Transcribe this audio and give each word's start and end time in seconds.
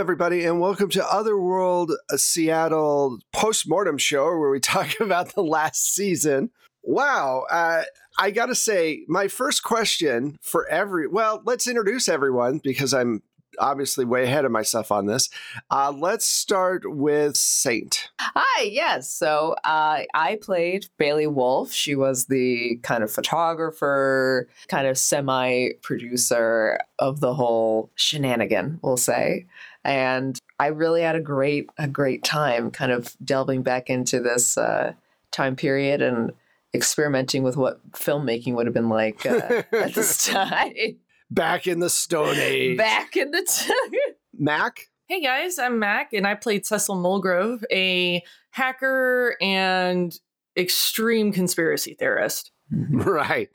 everybody, 0.00 0.46
and 0.46 0.58
welcome 0.58 0.88
to 0.88 1.12
Otherworld 1.12 1.92
Seattle 2.16 3.18
post-mortem 3.34 3.98
show 3.98 4.24
where 4.24 4.48
we 4.48 4.58
talk 4.60 4.98
about 4.98 5.34
the 5.34 5.42
last 5.42 5.94
season. 5.94 6.50
Wow. 6.82 7.44
Uh, 7.50 7.82
I 8.18 8.30
got 8.30 8.46
to 8.46 8.54
say, 8.54 9.04
my 9.08 9.28
first 9.28 9.62
question 9.62 10.38
for 10.40 10.66
every 10.68 11.06
well, 11.06 11.42
let's 11.44 11.68
introduce 11.68 12.08
everyone 12.08 12.62
because 12.64 12.94
I'm 12.94 13.22
obviously 13.58 14.06
way 14.06 14.24
ahead 14.24 14.46
of 14.46 14.52
myself 14.52 14.90
on 14.90 15.04
this. 15.04 15.28
Uh, 15.70 15.92
let's 15.94 16.24
start 16.24 16.82
with 16.86 17.36
Saint. 17.36 18.08
Hi, 18.20 18.62
yes. 18.62 19.10
So 19.10 19.54
uh, 19.64 20.04
I 20.14 20.38
played 20.40 20.86
Bailey 20.96 21.26
Wolf. 21.26 21.72
She 21.72 21.94
was 21.94 22.26
the 22.26 22.78
kind 22.82 23.04
of 23.04 23.10
photographer, 23.10 24.48
kind 24.68 24.86
of 24.86 24.96
semi 24.96 25.70
producer 25.82 26.78
of 26.98 27.20
the 27.20 27.34
whole 27.34 27.90
shenanigan, 27.96 28.80
we'll 28.82 28.96
say. 28.96 29.46
And 29.84 30.38
I 30.58 30.66
really 30.68 31.02
had 31.02 31.16
a 31.16 31.20
great, 31.20 31.70
a 31.78 31.88
great 31.88 32.22
time 32.22 32.70
kind 32.70 32.92
of 32.92 33.16
delving 33.24 33.62
back 33.62 33.88
into 33.88 34.20
this 34.20 34.58
uh, 34.58 34.92
time 35.30 35.56
period 35.56 36.02
and 36.02 36.32
experimenting 36.74 37.42
with 37.42 37.56
what 37.56 37.80
filmmaking 37.92 38.54
would 38.54 38.66
have 38.66 38.74
been 38.74 38.88
like 38.88 39.24
uh, 39.26 39.62
at 39.72 39.94
this 39.94 40.26
time. 40.26 40.72
Back 41.32 41.68
in 41.68 41.78
the 41.78 41.90
Stone 41.90 42.36
Age. 42.38 42.76
Back 42.76 43.16
in 43.16 43.30
the 43.30 43.42
time. 43.42 44.00
Mac? 44.38 44.88
Hey 45.06 45.22
guys, 45.22 45.58
I'm 45.60 45.78
Mac, 45.78 46.12
and 46.12 46.26
I 46.26 46.34
played 46.34 46.66
Cecil 46.66 46.96
Mulgrove, 46.96 47.62
a 47.70 48.22
hacker 48.50 49.36
and 49.40 50.16
extreme 50.56 51.32
conspiracy 51.32 51.94
theorist. 51.94 52.50
Right. 52.70 53.48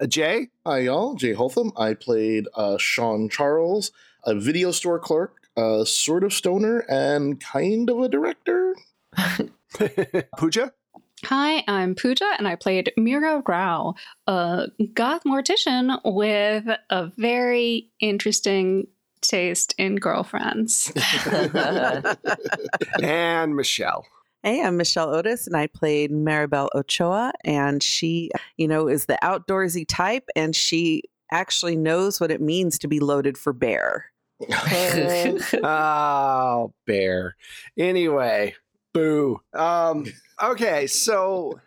Uh, 0.00 0.06
Jay? 0.06 0.48
Hi, 0.66 0.80
y'all. 0.80 1.14
Jay 1.14 1.34
Holtham. 1.34 1.72
I 1.76 1.94
played 1.94 2.48
uh, 2.54 2.78
Sean 2.78 3.28
Charles, 3.28 3.92
a 4.24 4.34
video 4.34 4.70
store 4.70 4.98
clerk, 4.98 5.36
a 5.56 5.84
sort 5.86 6.24
of 6.24 6.32
stoner, 6.32 6.80
and 6.88 7.40
kind 7.40 7.90
of 7.90 8.00
a 8.00 8.08
director. 8.08 8.74
Pooja? 10.38 10.72
Hi, 11.24 11.62
I'm 11.68 11.94
Pooja, 11.94 12.34
and 12.36 12.48
I 12.48 12.56
played 12.56 12.92
Mira 12.96 13.42
Rao, 13.46 13.94
a 14.26 14.68
goth 14.94 15.22
mortician 15.24 16.00
with 16.04 16.64
a 16.90 17.06
very 17.16 17.90
interesting 18.00 18.88
taste 19.20 19.74
in 19.78 19.96
girlfriends. 19.96 20.92
and 23.02 23.54
Michelle. 23.54 24.04
Hey, 24.42 24.60
I'm 24.60 24.76
Michelle 24.76 25.14
Otis, 25.14 25.46
and 25.46 25.56
I 25.56 25.68
played 25.68 26.10
Maribel 26.10 26.68
Ochoa. 26.74 27.32
And 27.44 27.80
she, 27.82 28.30
you 28.56 28.66
know, 28.66 28.88
is 28.88 29.06
the 29.06 29.18
outdoorsy 29.22 29.86
type, 29.86 30.24
and 30.34 30.56
she 30.56 31.04
actually 31.30 31.76
knows 31.76 32.20
what 32.20 32.32
it 32.32 32.40
means 32.40 32.78
to 32.80 32.88
be 32.88 32.98
loaded 32.98 33.38
for 33.38 33.52
bear. 33.52 34.11
oh, 35.64 36.72
bear. 36.86 37.36
Anyway, 37.76 38.54
boo. 38.92 39.40
Um, 39.52 40.06
okay, 40.42 40.86
so 40.86 41.60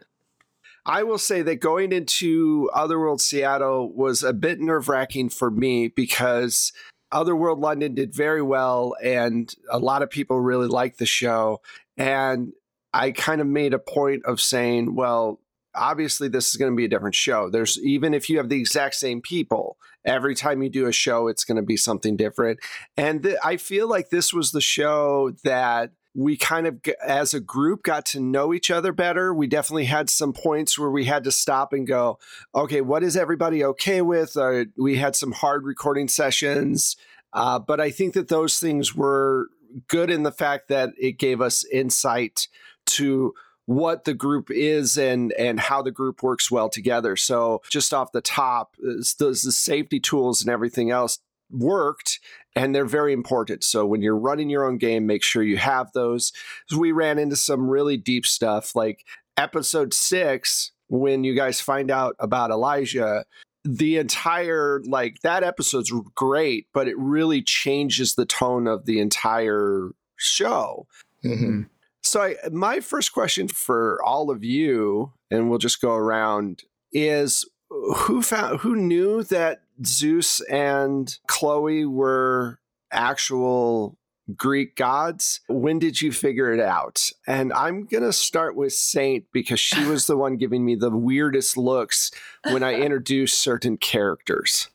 I 0.85 1.03
will 1.03 1.17
say 1.17 1.41
that 1.41 1.55
going 1.55 1.91
into 1.91 2.69
Otherworld 2.73 3.21
Seattle 3.21 3.91
was 3.91 4.23
a 4.23 4.33
bit 4.33 4.59
nerve 4.59 4.87
wracking 4.87 5.29
for 5.29 5.49
me 5.49 5.87
because 5.87 6.71
Otherworld 7.11 7.59
London 7.59 7.95
did 7.95 8.13
very 8.13 8.41
well, 8.41 8.95
and 9.03 9.53
a 9.71 9.79
lot 9.79 10.03
of 10.03 10.09
people 10.09 10.39
really 10.39 10.67
liked 10.67 10.99
the 10.99 11.05
show. 11.05 11.61
And 11.97 12.53
I 12.93 13.11
kind 13.11 13.41
of 13.41 13.47
made 13.47 13.73
a 13.73 13.79
point 13.79 14.25
of 14.25 14.39
saying, 14.39 14.95
well, 14.95 15.39
obviously 15.75 16.27
this 16.27 16.49
is 16.49 16.55
going 16.55 16.71
to 16.71 16.75
be 16.75 16.85
a 16.85 16.89
different 16.89 17.15
show. 17.15 17.49
There's 17.49 17.79
even 17.83 18.13
if 18.13 18.29
you 18.29 18.37
have 18.37 18.49
the 18.49 18.59
exact 18.59 18.95
same 18.95 19.21
people, 19.21 19.77
every 20.03 20.35
time 20.35 20.63
you 20.63 20.69
do 20.69 20.87
a 20.87 20.91
show, 20.91 21.27
it's 21.27 21.43
going 21.43 21.57
to 21.57 21.63
be 21.63 21.77
something 21.77 22.15
different. 22.15 22.59
And 22.97 23.23
th- 23.23 23.37
I 23.43 23.57
feel 23.57 23.89
like 23.89 24.09
this 24.09 24.33
was 24.33 24.51
the 24.51 24.61
show 24.61 25.33
that 25.43 25.91
we 26.15 26.37
kind 26.37 26.65
of 26.65 26.79
as 27.05 27.33
a 27.33 27.39
group 27.39 27.83
got 27.83 28.05
to 28.05 28.21
know 28.21 28.53
each 28.53 28.71
other 28.71 28.93
better 28.93 29.33
we 29.33 29.47
definitely 29.47 29.83
had 29.83 30.09
some 30.09 30.31
points 30.31 30.79
where 30.79 30.89
we 30.89 31.03
had 31.03 31.25
to 31.25 31.31
stop 31.31 31.73
and 31.73 31.85
go 31.85 32.17
okay 32.55 32.79
what 32.79 33.03
is 33.03 33.17
everybody 33.17 33.63
okay 33.63 34.01
with 34.01 34.37
uh, 34.37 34.63
we 34.77 34.95
had 34.95 35.13
some 35.13 35.33
hard 35.33 35.65
recording 35.65 36.07
sessions 36.07 36.95
uh, 37.33 37.59
but 37.59 37.81
i 37.81 37.91
think 37.91 38.13
that 38.13 38.29
those 38.29 38.59
things 38.59 38.95
were 38.95 39.49
good 39.87 40.09
in 40.09 40.23
the 40.23 40.31
fact 40.31 40.69
that 40.69 40.91
it 40.97 41.19
gave 41.19 41.41
us 41.41 41.65
insight 41.65 42.47
to 42.85 43.33
what 43.65 44.03
the 44.03 44.13
group 44.13 44.49
is 44.51 44.97
and 44.97 45.31
and 45.33 45.59
how 45.59 45.81
the 45.81 45.91
group 45.91 46.21
works 46.21 46.51
well 46.51 46.69
together 46.69 47.15
so 47.15 47.61
just 47.69 47.93
off 47.93 48.11
the 48.11 48.21
top 48.21 48.75
those 49.19 49.41
the 49.41 49.51
safety 49.51 49.99
tools 49.99 50.41
and 50.41 50.49
everything 50.51 50.91
else 50.91 51.19
worked 51.51 52.19
and 52.55 52.73
they're 52.73 52.85
very 52.85 53.13
important. 53.13 53.63
So 53.63 53.85
when 53.85 54.01
you're 54.01 54.17
running 54.17 54.49
your 54.49 54.65
own 54.65 54.77
game, 54.77 55.05
make 55.05 55.23
sure 55.23 55.43
you 55.43 55.57
have 55.57 55.91
those. 55.91 56.31
We 56.75 56.91
ran 56.91 57.19
into 57.19 57.35
some 57.35 57.69
really 57.69 57.97
deep 57.97 58.25
stuff 58.25 58.75
like 58.75 59.05
episode 59.37 59.93
6 59.93 60.71
when 60.87 61.23
you 61.23 61.35
guys 61.35 61.59
find 61.59 61.91
out 61.91 62.15
about 62.19 62.51
Elijah, 62.51 63.25
the 63.63 63.97
entire 63.97 64.81
like 64.85 65.19
that 65.21 65.43
episode's 65.43 65.91
great, 66.13 66.67
but 66.73 66.87
it 66.87 66.97
really 66.97 67.41
changes 67.41 68.15
the 68.15 68.25
tone 68.25 68.67
of 68.67 68.85
the 68.85 68.99
entire 68.99 69.89
show. 70.15 70.87
Mm-hmm. 71.23 71.63
So 72.05 72.21
I, 72.21 72.35
my 72.51 72.81
first 72.81 73.13
question 73.13 73.47
for 73.47 73.99
all 74.05 74.29
of 74.29 74.43
you, 74.43 75.11
and 75.31 75.49
we'll 75.49 75.57
just 75.57 75.81
go 75.81 75.95
around, 75.95 76.63
is 76.93 77.49
who 77.69 78.21
found 78.21 78.59
who 78.59 78.75
knew 78.75 79.23
that 79.23 79.63
Zeus 79.83 80.39
and 80.41 81.17
Chloe 81.27 81.83
were 81.83 82.59
actual 82.91 83.97
Greek 84.35 84.75
gods. 84.75 85.41
When 85.47 85.79
did 85.79 85.99
you 85.99 86.11
figure 86.11 86.53
it 86.53 86.59
out? 86.59 87.09
And 87.27 87.51
I'm 87.51 87.85
going 87.85 88.03
to 88.03 88.13
start 88.13 88.55
with 88.55 88.73
Saint 88.73 89.25
because 89.33 89.59
she 89.59 89.83
was 89.85 90.05
the 90.05 90.15
one 90.15 90.37
giving 90.37 90.63
me 90.63 90.75
the 90.75 90.91
weirdest 90.91 91.57
looks 91.57 92.11
when 92.43 92.61
I 92.61 92.75
introduced 92.81 93.39
certain 93.39 93.77
characters. 93.77 94.69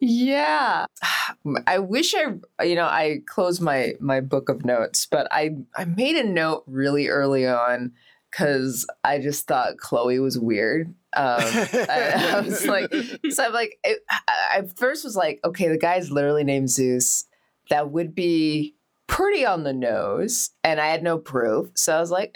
Yeah. 0.00 0.86
I 1.66 1.78
wish 1.78 2.14
I 2.14 2.64
you 2.64 2.74
know, 2.74 2.86
I 2.86 3.20
closed 3.26 3.60
my 3.60 3.94
my 4.00 4.20
book 4.20 4.48
of 4.48 4.64
notes, 4.64 5.06
but 5.10 5.28
I 5.30 5.56
I 5.76 5.84
made 5.84 6.16
a 6.16 6.24
note 6.24 6.64
really 6.66 7.08
early 7.08 7.46
on 7.46 7.92
cuz 8.30 8.86
I 9.04 9.18
just 9.18 9.46
thought 9.46 9.78
Chloe 9.78 10.18
was 10.18 10.38
weird 10.38 10.94
um, 11.14 11.36
I, 11.40 12.32
I, 12.36 12.40
was 12.40 12.66
like, 12.66 12.92
so 13.30 13.44
I'm 13.44 13.52
like, 13.52 13.78
it, 13.84 14.02
I 14.08 14.62
first 14.76 15.04
was 15.04 15.16
like, 15.16 15.40
okay, 15.44 15.68
the 15.68 15.78
guy's 15.78 16.10
literally 16.10 16.44
named 16.44 16.70
Zeus. 16.70 17.26
That 17.68 17.90
would 17.90 18.14
be 18.14 18.76
pretty 19.06 19.44
on 19.44 19.64
the 19.64 19.74
nose, 19.74 20.50
and 20.64 20.80
I 20.80 20.86
had 20.86 21.02
no 21.02 21.18
proof. 21.18 21.70
So 21.74 21.94
I 21.94 22.00
was 22.00 22.10
like, 22.10 22.34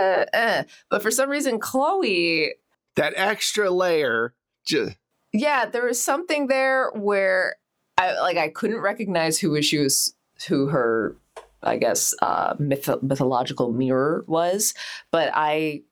eh, 0.00 0.24
eh. 0.32 0.62
but 0.90 1.02
for 1.02 1.10
some 1.10 1.28
reason, 1.28 1.58
Chloe, 1.58 2.54
that 2.96 3.12
extra 3.16 3.70
layer, 3.70 4.34
just 4.64 4.96
yeah, 5.38 5.66
there 5.66 5.84
was 5.84 6.02
something 6.02 6.46
there 6.46 6.90
where 6.94 7.56
I 7.98 8.18
like 8.20 8.36
I 8.36 8.48
couldn't 8.48 8.80
recognize 8.80 9.38
who 9.38 9.60
she 9.62 9.78
was, 9.78 10.14
who 10.48 10.66
her 10.68 11.16
I 11.62 11.76
guess 11.76 12.14
uh, 12.22 12.54
myth- 12.58 13.02
mythological 13.02 13.72
mirror 13.72 14.24
was, 14.26 14.74
but 15.10 15.30
I 15.34 15.82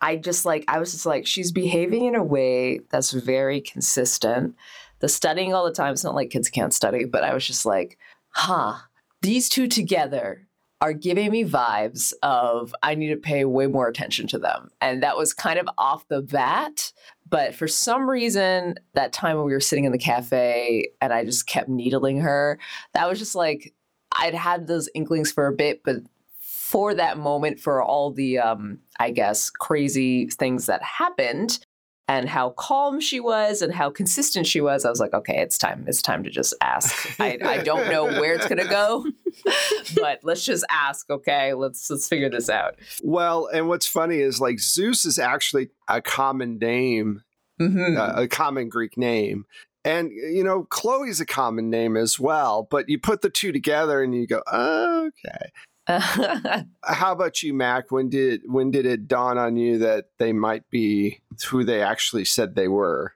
I 0.00 0.16
just 0.16 0.44
like, 0.44 0.64
I 0.66 0.80
was 0.80 0.90
just 0.92 1.06
like, 1.06 1.26
she's 1.26 1.52
behaving 1.52 2.06
in 2.06 2.16
a 2.16 2.24
way 2.24 2.80
that's 2.90 3.12
very 3.12 3.60
consistent. 3.60 4.56
The 4.98 5.08
studying 5.08 5.54
all 5.54 5.64
the 5.64 5.72
time, 5.72 5.92
it's 5.92 6.02
not 6.02 6.16
like 6.16 6.30
kids 6.30 6.50
can't 6.50 6.74
study, 6.74 7.04
but 7.04 7.22
I 7.22 7.32
was 7.32 7.46
just 7.46 7.64
like, 7.64 7.98
huh, 8.30 8.78
these 9.20 9.48
two 9.48 9.68
together 9.68 10.48
are 10.82 10.92
giving 10.92 11.30
me 11.30 11.44
vibes 11.44 12.12
of 12.24 12.74
I 12.82 12.96
need 12.96 13.10
to 13.10 13.16
pay 13.16 13.44
way 13.44 13.68
more 13.68 13.86
attention 13.86 14.26
to 14.26 14.38
them. 14.38 14.68
And 14.80 15.00
that 15.04 15.16
was 15.16 15.32
kind 15.32 15.60
of 15.60 15.68
off 15.78 16.08
the 16.08 16.20
bat. 16.20 16.92
But 17.30 17.54
for 17.54 17.68
some 17.68 18.10
reason, 18.10 18.74
that 18.94 19.12
time 19.12 19.36
when 19.36 19.46
we 19.46 19.52
were 19.52 19.60
sitting 19.60 19.84
in 19.84 19.92
the 19.92 19.98
cafe 19.98 20.88
and 21.00 21.12
I 21.12 21.24
just 21.24 21.46
kept 21.46 21.68
needling 21.68 22.18
her, 22.18 22.58
that 22.94 23.08
was 23.08 23.20
just 23.20 23.36
like, 23.36 23.72
I'd 24.18 24.34
had 24.34 24.66
those 24.66 24.88
inklings 24.92 25.30
for 25.30 25.46
a 25.46 25.52
bit, 25.52 25.84
but 25.84 25.98
for 26.40 26.94
that 26.94 27.16
moment, 27.16 27.60
for 27.60 27.80
all 27.80 28.10
the, 28.10 28.40
um, 28.40 28.80
I 28.98 29.12
guess, 29.12 29.50
crazy 29.50 30.26
things 30.30 30.66
that 30.66 30.82
happened 30.82 31.64
and 32.08 32.28
how 32.28 32.50
calm 32.50 33.00
she 33.00 33.20
was 33.20 33.62
and 33.62 33.72
how 33.72 33.90
consistent 33.90 34.46
she 34.46 34.60
was, 34.60 34.84
I 34.84 34.90
was 34.90 35.00
like, 35.00 35.14
okay, 35.14 35.38
it's 35.38 35.56
time. 35.56 35.84
It's 35.86 36.02
time 36.02 36.24
to 36.24 36.30
just 36.30 36.54
ask. 36.60 37.20
I, 37.20 37.38
I 37.44 37.58
don't 37.58 37.88
know 37.90 38.04
where 38.04 38.34
it's 38.34 38.48
gonna 38.48 38.68
go, 38.68 39.06
but 39.94 40.20
let's 40.22 40.44
just 40.44 40.64
ask. 40.70 41.08
Okay, 41.10 41.54
let's 41.54 41.88
let's 41.88 42.08
figure 42.08 42.28
this 42.28 42.50
out. 42.50 42.76
Well, 43.02 43.48
and 43.52 43.68
what's 43.68 43.86
funny 43.86 44.18
is 44.18 44.40
like 44.40 44.58
Zeus 44.58 45.04
is 45.04 45.18
actually 45.18 45.70
a 45.88 46.02
common 46.02 46.58
name, 46.58 47.22
mm-hmm. 47.60 47.96
uh, 47.96 48.22
a 48.22 48.28
common 48.28 48.68
Greek 48.68 48.96
name. 48.96 49.46
And 49.84 50.10
you 50.12 50.44
know, 50.44 50.64
Chloe's 50.64 51.20
a 51.20 51.26
common 51.26 51.70
name 51.70 51.96
as 51.96 52.18
well, 52.18 52.66
but 52.70 52.88
you 52.88 52.98
put 52.98 53.22
the 53.22 53.30
two 53.30 53.52
together 53.52 54.02
and 54.02 54.14
you 54.14 54.26
go, 54.26 54.42
oh, 54.50 55.06
okay. 55.06 55.50
Uh, 55.86 56.62
how 56.84 57.12
about 57.12 57.42
you, 57.42 57.52
Mac? 57.54 57.90
When 57.90 58.08
did 58.08 58.42
when 58.46 58.70
did 58.70 58.86
it 58.86 59.08
dawn 59.08 59.38
on 59.38 59.56
you 59.56 59.78
that 59.78 60.06
they 60.18 60.32
might 60.32 60.68
be 60.70 61.20
who 61.48 61.64
they 61.64 61.82
actually 61.82 62.24
said 62.24 62.54
they 62.54 62.68
were? 62.68 63.14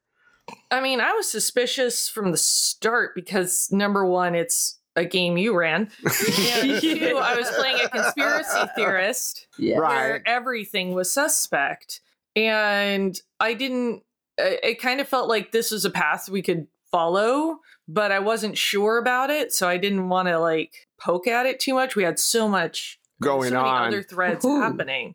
I 0.70 0.80
mean, 0.80 1.00
I 1.00 1.12
was 1.12 1.30
suspicious 1.30 2.08
from 2.08 2.30
the 2.30 2.36
start 2.36 3.14
because 3.14 3.68
number 3.72 4.04
one, 4.06 4.34
it's 4.34 4.78
a 4.94 5.04
game 5.04 5.36
you 5.36 5.56
ran. 5.56 5.90
And 6.04 6.80
two, 6.80 7.18
I 7.20 7.36
was 7.36 7.50
playing 7.50 7.78
a 7.84 7.88
conspiracy 7.88 8.68
theorist 8.74 9.46
Yeah. 9.58 9.78
Right. 9.78 9.94
where 9.94 10.22
everything 10.28 10.92
was 10.94 11.10
suspect. 11.10 12.00
And 12.34 13.18
I 13.40 13.54
didn't, 13.54 14.02
it 14.38 14.60
it 14.62 14.80
kind 14.80 15.00
of 15.00 15.08
felt 15.08 15.28
like 15.28 15.52
this 15.52 15.70
was 15.70 15.84
a 15.84 15.90
path 15.90 16.28
we 16.28 16.42
could 16.42 16.66
follow, 16.90 17.60
but 17.88 18.10
I 18.12 18.18
wasn't 18.18 18.56
sure 18.58 18.98
about 18.98 19.30
it. 19.30 19.52
So 19.52 19.68
I 19.68 19.76
didn't 19.76 20.08
want 20.08 20.28
to 20.28 20.38
like 20.38 20.88
poke 21.00 21.26
at 21.26 21.46
it 21.46 21.60
too 21.60 21.74
much. 21.74 21.96
We 21.96 22.02
had 22.04 22.18
so 22.18 22.48
much 22.48 22.98
Going 23.22 23.50
so 23.50 23.56
many 23.56 23.68
on. 23.68 23.88
other 23.88 24.02
threads 24.02 24.44
Ooh. 24.44 24.60
happening. 24.60 25.14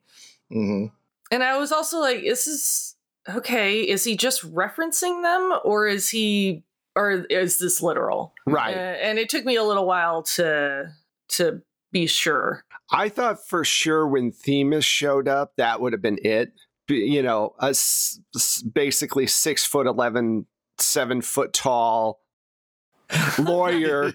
hmm 0.52 0.86
And 1.32 1.44
I 1.44 1.58
was 1.58 1.72
also 1.72 2.00
like, 2.00 2.22
this 2.22 2.48
is 2.48 2.96
okay. 3.30 3.82
Is 3.82 4.04
he 4.04 4.16
just 4.18 4.42
referencing 4.54 5.22
them 5.24 5.60
or 5.64 5.88
is 5.88 6.10
he, 6.10 6.64
or 6.96 7.26
is 7.30 7.60
this 7.60 7.82
literal? 7.82 8.34
Right. 8.46 8.76
Uh, 8.76 8.80
and 8.80 9.20
it 9.20 9.30
took 9.30 9.46
me 9.46 9.56
a 9.56 9.64
little 9.64 9.86
while 9.86 10.24
to, 10.24 10.90
to 11.30 11.62
be 11.92 12.08
sure. 12.08 12.64
I 12.92 13.08
thought 13.10 13.48
for 13.48 13.64
sure 13.64 14.08
when 14.08 14.32
Themis 14.32 14.84
showed 14.86 15.28
up, 15.28 15.54
that 15.58 15.80
would 15.80 15.94
have 15.94 16.02
been 16.02 16.20
it. 16.24 16.52
You 16.90 17.22
know, 17.22 17.54
a 17.62 17.68
s- 17.70 18.20
basically 18.74 19.28
six 19.28 19.66
foot 19.66 19.88
11, 19.88 20.46
seven 20.82 21.22
foot 21.22 21.54
tall 21.54 22.22
lawyer. 23.40 24.12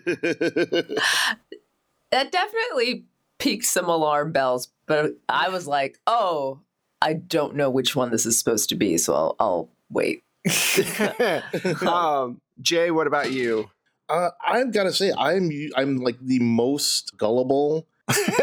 That 2.12 2.30
definitely 2.30 3.06
piqued 3.38 3.64
some 3.64 3.88
alarm 3.88 4.32
bells, 4.32 4.68
but 4.86 5.16
I 5.28 5.48
was 5.48 5.66
like, 5.66 5.98
oh, 6.06 6.60
I 7.02 7.14
don't 7.14 7.56
know 7.56 7.70
which 7.70 7.94
one 7.94 8.10
this 8.10 8.26
is 8.26 8.38
supposed 8.38 8.68
to 8.70 8.74
be, 8.74 8.96
so 8.98 9.14
I'll, 9.14 9.36
I'll 9.38 9.68
wait. 9.90 10.22
um, 11.86 12.40
Jay, 12.60 12.90
what 12.90 13.06
about 13.06 13.32
you? 13.32 13.70
Uh, 14.08 14.30
I've 14.46 14.72
got 14.72 14.84
to 14.84 14.92
say, 14.92 15.12
I'm 15.16 15.50
u- 15.50 15.72
I'm 15.76 15.96
like 15.96 16.19
the 16.20 16.38
most 16.38 17.16
gullible 17.16 17.86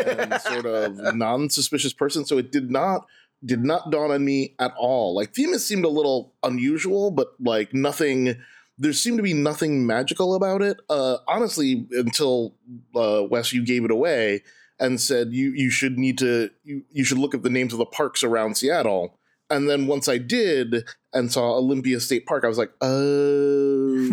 and 0.05 0.33
sort 0.41 0.65
of 0.65 0.97
non-suspicious 1.15 1.93
person. 1.93 2.25
So 2.25 2.37
it 2.37 2.51
did 2.51 2.69
not 2.69 3.07
did 3.45 3.63
not 3.63 3.91
dawn 3.91 4.11
on 4.11 4.23
me 4.23 4.55
at 4.59 4.73
all. 4.77 5.15
Like 5.15 5.33
Themis 5.33 5.65
seemed 5.65 5.85
a 5.85 5.89
little 5.89 6.33
unusual, 6.43 7.11
but 7.11 7.29
like 7.39 7.73
nothing. 7.73 8.35
There 8.77 8.93
seemed 8.93 9.17
to 9.17 9.23
be 9.23 9.33
nothing 9.33 9.85
magical 9.85 10.33
about 10.33 10.61
it. 10.63 10.77
Uh, 10.89 11.17
honestly, 11.27 11.87
until 11.91 12.55
uh, 12.95 13.23
Wes, 13.29 13.53
you 13.53 13.63
gave 13.63 13.85
it 13.85 13.91
away 13.91 14.41
and 14.79 14.99
said 14.99 15.31
you 15.31 15.51
you 15.51 15.69
should 15.69 15.97
need 15.97 16.17
to 16.19 16.49
you 16.63 16.83
you 16.91 17.03
should 17.03 17.19
look 17.19 17.35
at 17.35 17.43
the 17.43 17.49
names 17.49 17.73
of 17.73 17.79
the 17.79 17.85
parks 17.85 18.23
around 18.23 18.57
Seattle. 18.57 19.19
And 19.49 19.69
then 19.69 19.87
once 19.87 20.07
I 20.07 20.17
did 20.17 20.87
and 21.13 21.31
saw 21.31 21.55
Olympia 21.57 21.99
State 21.99 22.25
Park, 22.25 22.43
I 22.43 22.47
was 22.47 22.57
like, 22.57 22.71
oh. 22.81 24.09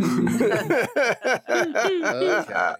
okay. 2.48 2.74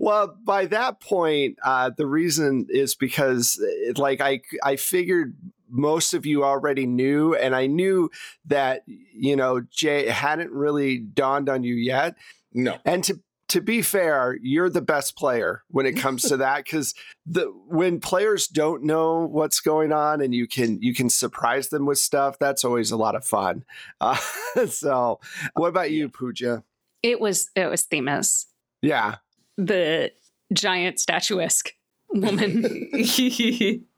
Well, 0.00 0.36
by 0.44 0.66
that 0.66 1.00
point, 1.00 1.58
uh, 1.64 1.90
the 1.96 2.06
reason 2.06 2.66
is 2.68 2.94
because, 2.94 3.62
like, 3.96 4.20
I 4.20 4.42
I 4.62 4.76
figured 4.76 5.36
most 5.68 6.14
of 6.14 6.26
you 6.26 6.44
already 6.44 6.86
knew, 6.86 7.34
and 7.34 7.54
I 7.54 7.66
knew 7.66 8.10
that 8.46 8.82
you 8.86 9.36
know 9.36 9.60
Jay 9.70 10.08
hadn't 10.08 10.50
really 10.50 10.98
dawned 10.98 11.48
on 11.48 11.62
you 11.62 11.74
yet. 11.74 12.16
No. 12.52 12.78
And 12.84 13.04
to 13.04 13.20
to 13.48 13.60
be 13.60 13.80
fair, 13.80 14.36
you're 14.42 14.70
the 14.70 14.82
best 14.82 15.16
player 15.16 15.62
when 15.68 15.86
it 15.86 15.92
comes 15.96 16.22
to 16.24 16.38
that 16.38 16.64
because 16.64 16.94
the 17.24 17.44
when 17.68 18.00
players 18.00 18.48
don't 18.48 18.82
know 18.82 19.26
what's 19.26 19.60
going 19.60 19.92
on 19.92 20.20
and 20.20 20.34
you 20.34 20.46
can 20.46 20.80
you 20.82 20.94
can 20.94 21.08
surprise 21.08 21.68
them 21.68 21.86
with 21.86 21.98
stuff, 21.98 22.38
that's 22.38 22.64
always 22.64 22.90
a 22.90 22.96
lot 22.96 23.14
of 23.14 23.24
fun. 23.24 23.64
Uh, 24.00 24.16
so, 24.68 25.20
what 25.54 25.68
about 25.68 25.90
you, 25.90 26.08
Pooja? 26.08 26.64
It 27.02 27.20
was 27.20 27.50
it 27.54 27.66
was 27.66 27.82
Themis, 27.82 28.46
Yeah, 28.82 29.16
the 29.56 30.12
giant 30.52 31.00
statuesque 31.00 31.72
woman 32.10 32.62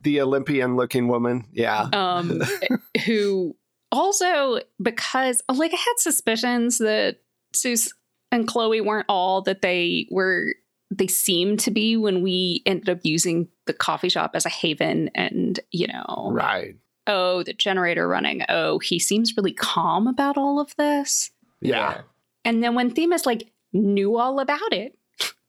the 0.02 0.20
Olympian 0.20 0.76
looking 0.76 1.08
woman. 1.08 1.44
Yeah. 1.52 1.88
um, 1.93 2.43
who 3.06 3.56
also 3.93 4.60
because 4.82 5.43
like 5.52 5.72
I 5.72 5.76
had 5.76 5.94
suspicions 5.99 6.78
that 6.78 7.19
Zeus 7.56 7.93
and 8.31 8.46
Chloe 8.46 8.81
weren't 8.81 9.06
all 9.08 9.43
that 9.43 9.62
they 9.62 10.06
were 10.10 10.55
they 10.90 11.06
seemed 11.06 11.60
to 11.60 11.70
be 11.70 11.96
when 11.96 12.22
we 12.22 12.62
ended 12.66 12.88
up 12.88 13.00
using 13.02 13.49
the 13.66 13.72
coffee 13.75 14.08
shop 14.08 14.32
as 14.34 14.46
a 14.46 14.50
haven 14.50 15.11
and 15.14 15.61
you 15.70 15.87
know 15.87 16.31
Right. 16.32 16.76
oh 17.06 17.43
the 17.43 17.52
generator 17.54 18.06
running 18.08 18.43
oh 18.49 18.78
he 18.78 18.99
seems 18.99 19.37
really 19.37 19.52
calm 19.52 20.06
about 20.06 20.37
all 20.38 20.61
of 20.61 20.75
this 20.76 21.31
Yeah. 21.61 22.02
and 22.44 22.62
then 22.62 22.75
when 22.75 22.90
Themis 22.90 23.26
like 23.26 23.50
knew 23.72 24.16
all 24.16 24.40
about 24.40 24.72
it 24.72 24.96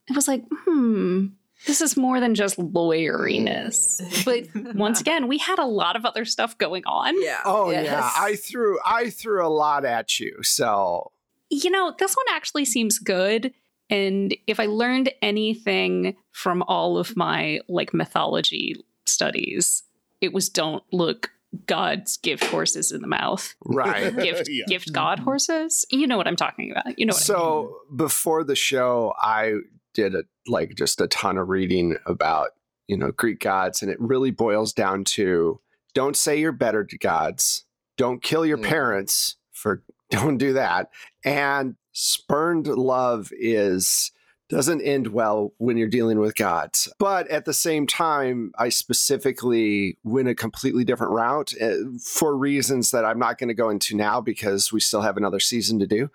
it 0.09 0.15
was 0.15 0.27
like 0.27 0.43
hmm 0.65 1.27
this 1.67 1.81
is 1.81 1.97
more 1.97 2.19
than 2.19 2.35
just 2.35 2.57
lawyeriness 2.57 4.25
but 4.25 4.75
once 4.75 5.01
again 5.01 5.27
we 5.27 5.37
had 5.37 5.59
a 5.59 5.65
lot 5.65 5.95
of 5.95 6.05
other 6.05 6.25
stuff 6.25 6.57
going 6.57 6.83
on 6.85 7.13
Yeah. 7.21 7.39
Oh 7.45 7.71
Yes. 7.71 7.85
yeah. 7.85 8.11
I 8.15 8.35
threw 8.35 8.79
I 8.85 9.09
threw 9.09 9.45
a 9.45 9.49
lot 9.49 9.85
at 9.85 10.19
you. 10.19 10.41
So 10.43 11.11
you 11.51 11.71
know, 11.71 11.95
this 11.97 12.13
one 12.15 12.27
actually 12.35 12.65
seems 12.65 12.99
good. 12.99 13.51
And 13.89 14.35
if 14.45 14.59
I 14.59 14.67
learned 14.67 15.11
anything 15.23 16.15
from 16.31 16.61
all 16.67 16.97
of 16.99 17.17
my 17.17 17.59
like 17.67 17.91
mythology 17.91 18.75
studies, 19.05 19.81
it 20.21 20.31
was 20.31 20.47
don't 20.49 20.83
look 20.91 21.31
God's 21.65 22.17
gift 22.17 22.43
horses 22.43 22.91
in 22.91 23.01
the 23.01 23.07
mouth. 23.07 23.55
right. 23.65 24.15
Gift 24.15 24.47
Yeah. 24.49 24.65
gift 24.67 24.93
God 24.93 25.17
horses. 25.17 25.85
You 25.89 26.05
know 26.05 26.17
what 26.17 26.27
I'm 26.27 26.35
talking 26.35 26.69
about. 26.69 26.99
You 26.99 27.07
know 27.07 27.13
what 27.13 27.29
I 27.29 27.33
mean. 27.33 27.37
so 27.39 27.77
before 27.95 28.43
the 28.43 28.55
show, 28.55 29.15
I 29.17 29.55
did 29.93 30.15
a 30.15 30.23
like 30.47 30.75
just 30.75 31.01
a 31.01 31.07
ton 31.07 31.37
of 31.37 31.49
reading 31.49 31.97
about 32.05 32.49
you 32.87 32.97
know 32.97 33.11
Greek 33.11 33.39
gods, 33.39 33.81
and 33.81 33.91
it 33.91 33.99
really 33.99 34.31
boils 34.31 34.73
down 34.73 35.03
to 35.05 35.59
don't 35.93 36.15
say 36.17 36.39
you're 36.39 36.51
better 36.51 36.83
to 36.83 36.97
gods, 36.97 37.65
don't 37.97 38.21
kill 38.21 38.45
your 38.45 38.57
Mm. 38.57 38.65
parents 38.65 39.37
for 39.51 39.83
don't 40.09 40.37
do 40.37 40.53
that, 40.53 40.89
and 41.23 41.75
spurned 41.91 42.67
love 42.67 43.31
is 43.37 44.11
doesn't 44.49 44.81
end 44.81 45.05
well 45.09 45.53
when 45.59 45.77
you're 45.77 45.87
dealing 45.87 46.17
with 46.17 46.35
gods. 46.35 46.91
But 46.97 47.27
at 47.27 47.45
the 47.45 47.53
same 47.53 47.85
time, 47.85 48.51
I 48.57 48.69
specifically 48.69 49.99
went 50.03 50.27
a 50.27 50.33
completely 50.33 50.83
different 50.83 51.13
route 51.13 51.53
uh, 51.61 51.75
for 52.03 52.35
reasons 52.35 52.89
that 52.89 53.05
I'm 53.05 53.19
not 53.19 53.37
going 53.37 53.49
to 53.49 53.53
go 53.53 53.69
into 53.69 53.95
now 53.95 54.21
because 54.21 54.73
we 54.73 54.79
still 54.79 55.01
have 55.01 55.17
another 55.17 55.39
season 55.39 55.77
to 55.77 55.85
do. 55.85 56.09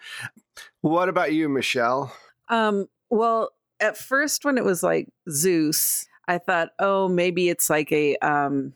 What 0.80 1.08
about 1.08 1.32
you, 1.32 1.48
Michelle? 1.48 2.12
Um, 2.48 2.88
well, 3.08 3.50
at 3.84 3.98
first 3.98 4.44
when 4.44 4.56
it 4.56 4.64
was 4.64 4.82
like 4.82 5.08
Zeus, 5.30 6.06
I 6.26 6.38
thought, 6.38 6.70
oh, 6.78 7.06
maybe 7.08 7.48
it's 7.48 7.68
like 7.68 7.92
a 7.92 8.16
um 8.16 8.72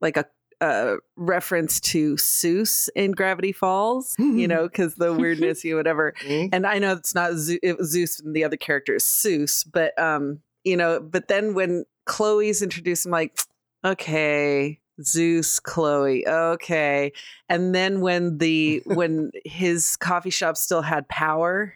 like 0.00 0.16
a 0.16 0.26
uh 0.60 0.96
reference 1.16 1.80
to 1.80 2.14
Soos 2.16 2.88
in 2.94 3.12
Gravity 3.12 3.52
Falls, 3.52 4.14
you 4.18 4.46
know, 4.52 4.64
because 4.64 4.94
the 4.94 5.12
weirdness, 5.12 5.64
you 5.64 5.72
know, 5.72 5.78
whatever. 5.78 6.14
Mm. 6.24 6.50
And 6.52 6.66
I 6.66 6.78
know 6.78 6.92
it's 6.92 7.14
not 7.14 7.32
Zeus, 7.34 7.58
it 7.62 7.78
was 7.78 7.90
Zeus 7.90 8.20
and 8.20 8.36
the 8.36 8.44
other 8.44 8.56
character 8.56 8.94
is 8.94 9.04
Soos, 9.04 9.66
but 9.70 9.98
um, 9.98 10.40
you 10.64 10.76
know, 10.76 11.00
but 11.00 11.28
then 11.28 11.54
when 11.54 11.84
Chloe's 12.04 12.62
introduced, 12.62 13.06
I'm 13.06 13.12
like, 13.12 13.38
okay, 13.84 14.78
Zeus, 15.02 15.60
Chloe, 15.60 16.26
okay. 16.28 17.12
And 17.48 17.74
then 17.74 18.00
when 18.00 18.38
the 18.38 18.82
when 18.86 19.30
his 19.44 19.96
coffee 19.96 20.30
shop 20.30 20.56
still 20.58 20.82
had 20.82 21.08
power, 21.08 21.74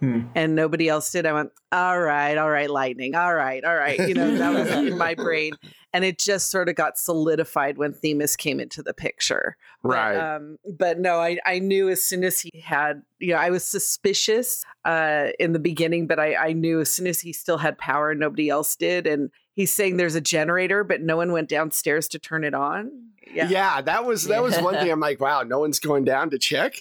Hmm. 0.00 0.22
and 0.34 0.54
nobody 0.54 0.88
else 0.88 1.12
did. 1.12 1.26
I 1.26 1.32
went, 1.34 1.52
all 1.72 2.00
right, 2.00 2.36
all 2.38 2.48
right, 2.50 2.70
lightning, 2.70 3.14
all 3.14 3.34
right, 3.34 3.62
all 3.62 3.74
right. 3.76 3.98
You 3.98 4.14
know, 4.14 4.34
that 4.38 4.52
was 4.54 4.70
in 4.70 4.96
my 5.06 5.14
brain. 5.14 5.52
And 5.92 6.04
it 6.04 6.18
just 6.18 6.50
sort 6.50 6.68
of 6.68 6.74
got 6.76 6.96
solidified 6.98 7.76
when 7.76 7.92
Themis 7.92 8.34
came 8.36 8.60
into 8.60 8.82
the 8.82 8.94
picture. 8.94 9.56
But, 9.82 9.88
Right. 9.90 10.16
um, 10.36 10.56
but 10.78 10.98
no, 11.00 11.16
I, 11.18 11.38
I 11.44 11.58
knew 11.58 11.88
as 11.90 12.02
soon 12.02 12.24
as 12.24 12.40
he 12.40 12.50
had, 12.64 13.02
you 13.18 13.34
know, 13.34 13.38
I 13.40 13.50
was 13.50 13.64
suspicious 13.64 14.64
uh, 14.84 15.28
in 15.38 15.52
the 15.52 15.58
beginning, 15.58 16.06
but 16.06 16.18
I, 16.18 16.34
I 16.34 16.52
knew 16.52 16.80
as 16.80 16.90
soon 16.92 17.06
as 17.06 17.20
he 17.20 17.32
still 17.32 17.58
had 17.58 17.76
power, 17.76 18.14
nobody 18.14 18.48
else 18.48 18.76
did. 18.76 19.06
And 19.06 19.30
he's 19.52 19.72
saying 19.72 19.96
there's 19.96 20.14
a 20.14 20.20
generator, 20.20 20.84
but 20.84 21.02
no 21.02 21.16
one 21.16 21.32
went 21.32 21.48
downstairs 21.48 22.08
to 22.08 22.18
turn 22.18 22.44
it 22.44 22.54
on. 22.54 22.90
yeah. 23.32 23.48
Yeah. 23.48 23.80
that 23.82 24.04
was 24.06 24.24
that 24.28 24.42
was 24.42 24.56
one 24.60 24.74
thing. 24.78 24.90
I'm 24.90 25.00
like, 25.00 25.20
wow, 25.20 25.42
no 25.42 25.58
one's 25.58 25.78
going 25.80 26.04
down 26.04 26.30
to 26.30 26.38
check. 26.38 26.74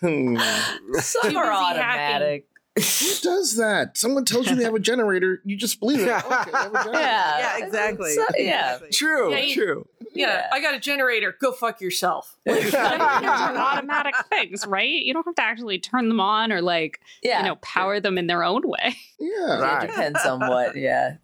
Hmm. 0.00 0.36
Some 1.00 1.36
are 1.36 1.52
automatic. 1.52 2.46
Who 2.74 2.82
does 3.22 3.56
that? 3.56 3.98
Someone 3.98 4.24
tells 4.24 4.48
you 4.48 4.56
they 4.56 4.64
have 4.64 4.74
a 4.74 4.78
generator, 4.78 5.42
you 5.44 5.56
just 5.58 5.78
believe 5.78 6.00
it. 6.00 6.08
Okay, 6.08 6.50
have 6.52 6.74
a. 6.74 6.90
Yeah. 6.90 7.38
Yeah, 7.58 7.66
exactly. 7.66 8.14
So- 8.14 8.24
yeah. 8.38 8.74
Exactly. 8.76 8.88
True, 8.92 9.32
Yeah, 9.32 9.38
you- 9.40 9.54
true. 9.54 9.88
Yeah, 10.14 10.26
Yeah. 10.26 10.46
I 10.52 10.60
got 10.62 10.74
a 10.74 10.80
generator. 10.80 11.36
Go 11.38 11.52
fuck 11.52 11.80
yourself. 11.82 12.36
These 12.46 12.74
automatic 12.74 14.14
things, 14.30 14.66
right? 14.66 14.88
You 14.90 15.12
don't 15.12 15.26
have 15.26 15.34
to 15.34 15.42
actually 15.42 15.78
turn 15.80 16.08
them 16.08 16.20
on 16.20 16.50
or 16.50 16.62
like, 16.62 17.00
Yeah. 17.22 17.40
you 17.42 17.46
know, 17.48 17.56
power 17.56 18.00
them 18.00 18.16
in 18.16 18.26
their 18.26 18.42
own 18.42 18.62
way. 18.64 18.96
Yeah. 19.20 19.58
Right. 19.58 19.84
It 19.84 19.88
depends 19.88 20.24
on 20.24 20.40
what. 20.40 20.74
Yeah. 20.76 21.16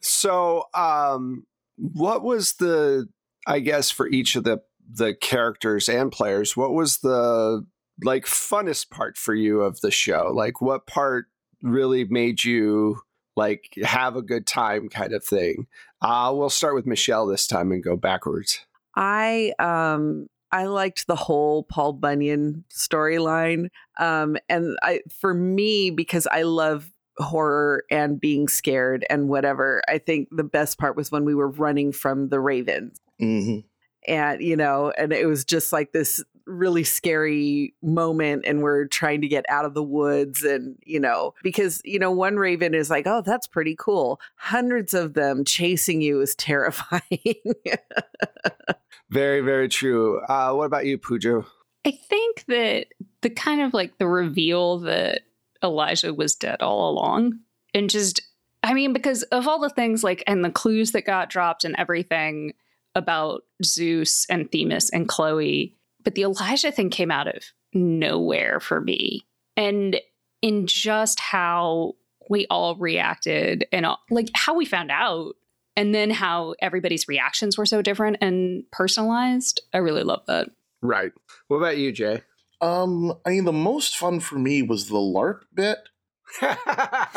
So, 0.00 0.64
um, 0.74 1.46
what 1.76 2.22
was 2.22 2.54
the? 2.54 3.08
I 3.46 3.58
guess 3.58 3.90
for 3.90 4.06
each 4.08 4.36
of 4.36 4.44
the 4.44 4.62
the 4.90 5.14
characters 5.14 5.88
and 5.88 6.12
players, 6.12 6.56
what 6.56 6.72
was 6.72 6.98
the 6.98 7.66
like 8.02 8.24
funnest 8.26 8.90
part 8.90 9.16
for 9.16 9.34
you 9.34 9.60
of 9.60 9.80
the 9.80 9.90
show? 9.90 10.32
Like, 10.34 10.60
what 10.60 10.86
part 10.86 11.26
really 11.62 12.04
made 12.04 12.44
you 12.44 13.00
like 13.36 13.72
have 13.82 14.16
a 14.16 14.22
good 14.22 14.46
time 14.46 14.88
kind 14.88 15.12
of 15.12 15.24
thing. 15.24 15.66
Uh, 16.00 16.32
we'll 16.34 16.50
start 16.50 16.74
with 16.74 16.86
Michelle 16.86 17.26
this 17.26 17.46
time 17.46 17.72
and 17.72 17.82
go 17.82 17.96
backwards. 17.96 18.60
I 18.94 19.52
um 19.58 20.26
I 20.50 20.66
liked 20.66 21.06
the 21.06 21.16
whole 21.16 21.62
Paul 21.62 21.94
Bunyan 21.94 22.64
storyline. 22.70 23.68
Um 23.98 24.36
and 24.48 24.76
I 24.82 25.00
for 25.08 25.32
me 25.32 25.90
because 25.90 26.26
I 26.26 26.42
love 26.42 26.90
horror 27.16 27.84
and 27.90 28.20
being 28.20 28.48
scared 28.48 29.06
and 29.08 29.28
whatever, 29.28 29.82
I 29.88 29.98
think 29.98 30.28
the 30.30 30.44
best 30.44 30.78
part 30.78 30.96
was 30.96 31.10
when 31.10 31.24
we 31.24 31.34
were 31.34 31.48
running 31.48 31.92
from 31.92 32.28
the 32.28 32.40
ravens. 32.40 32.98
hmm 33.18 33.60
And 34.06 34.42
you 34.42 34.56
know, 34.56 34.92
and 34.96 35.12
it 35.12 35.26
was 35.26 35.44
just 35.44 35.72
like 35.72 35.92
this 35.92 36.22
really 36.44 36.82
scary 36.82 37.72
moment 37.82 38.44
and 38.44 38.62
we're 38.62 38.86
trying 38.88 39.20
to 39.20 39.28
get 39.28 39.44
out 39.48 39.64
of 39.64 39.74
the 39.74 39.82
woods 39.82 40.42
and 40.42 40.76
you 40.84 40.98
know 40.98 41.32
because 41.44 41.80
you 41.84 42.00
know 42.00 42.10
one 42.10 42.34
raven 42.34 42.74
is 42.74 42.90
like 42.90 43.06
oh 43.06 43.22
that's 43.24 43.46
pretty 43.46 43.76
cool 43.78 44.20
hundreds 44.34 44.92
of 44.92 45.14
them 45.14 45.44
chasing 45.44 46.02
you 46.02 46.20
is 46.20 46.34
terrifying 46.42 47.00
Very, 49.12 49.42
very 49.42 49.68
true. 49.68 50.20
Uh, 50.22 50.54
what 50.54 50.64
about 50.64 50.86
you, 50.86 50.96
Pooja? 50.96 51.44
I 51.84 51.90
think 51.90 52.46
that 52.46 52.86
the 53.20 53.28
kind 53.28 53.60
of 53.60 53.74
like 53.74 53.98
the 53.98 54.06
reveal 54.06 54.78
that 54.80 55.20
Elijah 55.62 56.14
was 56.14 56.34
dead 56.34 56.62
all 56.62 56.88
along, 56.90 57.40
and 57.74 57.90
just, 57.90 58.22
I 58.62 58.72
mean, 58.72 58.94
because 58.94 59.22
of 59.24 59.46
all 59.46 59.60
the 59.60 59.68
things 59.68 60.02
like, 60.02 60.24
and 60.26 60.42
the 60.42 60.50
clues 60.50 60.92
that 60.92 61.04
got 61.04 61.28
dropped 61.28 61.64
and 61.64 61.74
everything 61.76 62.54
about 62.94 63.42
Zeus 63.64 64.26
and 64.28 64.50
Themis 64.50 64.90
and 64.90 65.08
Chloe, 65.08 65.74
but 66.02 66.14
the 66.14 66.22
Elijah 66.22 66.72
thing 66.72 66.90
came 66.90 67.10
out 67.10 67.28
of 67.28 67.42
nowhere 67.72 68.60
for 68.60 68.80
me. 68.80 69.26
And 69.56 70.00
in 70.40 70.66
just 70.66 71.20
how 71.20 71.94
we 72.28 72.46
all 72.50 72.76
reacted 72.76 73.66
and 73.72 73.86
all, 73.86 74.00
like 74.10 74.30
how 74.34 74.54
we 74.54 74.64
found 74.64 74.90
out 74.90 75.34
and 75.76 75.94
then 75.94 76.10
how 76.10 76.54
everybody's 76.60 77.08
reactions 77.08 77.56
were 77.56 77.66
so 77.66 77.82
different 77.82 78.18
and 78.20 78.64
personalized. 78.70 79.60
I 79.72 79.78
really 79.78 80.02
love 80.02 80.22
that. 80.26 80.50
Right. 80.82 81.12
What 81.48 81.58
about 81.58 81.78
you, 81.78 81.92
Jay? 81.92 82.22
Um, 82.60 83.14
I 83.24 83.30
mean, 83.30 83.44
the 83.44 83.52
most 83.52 83.96
fun 83.96 84.20
for 84.20 84.38
me 84.38 84.62
was 84.62 84.88
the 84.88 84.94
LARP 84.96 85.42
bit. 85.54 85.78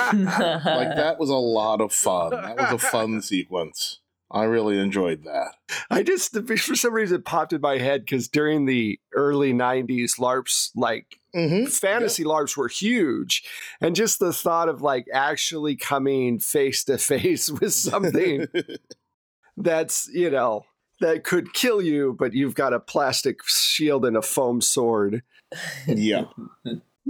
Like 0.06 0.96
that 0.96 1.16
was 1.20 1.30
a 1.30 1.36
lot 1.36 1.82
of 1.82 1.94
fun. 1.94 2.32
That 2.32 2.58
was 2.58 2.84
a 2.84 2.88
fun 2.88 3.22
sequence. 3.22 4.00
I 4.32 4.44
really 4.44 4.80
enjoyed 4.80 5.24
that. 5.26 5.56
I 5.90 6.04
just 6.04 6.36
for 6.48 6.58
some 6.58 6.94
reason 6.94 7.18
it 7.18 7.26
popped 7.26 7.54
in 7.54 7.62
my 7.62 7.78
head 7.78 8.02
because 8.02 8.28
during 8.28 8.66
the 8.66 9.00
early 9.14 9.54
'90s, 9.54 10.18
LARPs 10.20 10.72
like 10.76 11.20
Mm-hmm. 11.36 11.66
fantasy 11.66 12.24
LARPs 12.24 12.56
were 12.56 12.70
huge, 12.70 13.44
and 13.82 13.94
just 13.94 14.20
the 14.20 14.32
thought 14.32 14.70
of 14.70 14.82
like 14.82 15.06
actually 15.14 15.76
coming 15.76 16.40
face 16.40 16.86
to 16.86 16.98
face 16.98 17.50
with 17.60 17.74
something 17.74 18.48
that's 19.58 20.10
you 20.14 20.30
know 20.30 20.66
that 21.02 21.26
could 21.26 21.54
kill 21.54 21.82
you, 21.82 22.16
but 22.18 22.34
you've 22.34 22.56
got 22.56 22.74
a 22.74 22.80
plastic 22.80 23.44
shield 23.46 24.06
and 24.06 24.16
a 24.16 24.22
foam 24.22 24.62
sword. 24.62 25.24
yeah. 25.88 26.24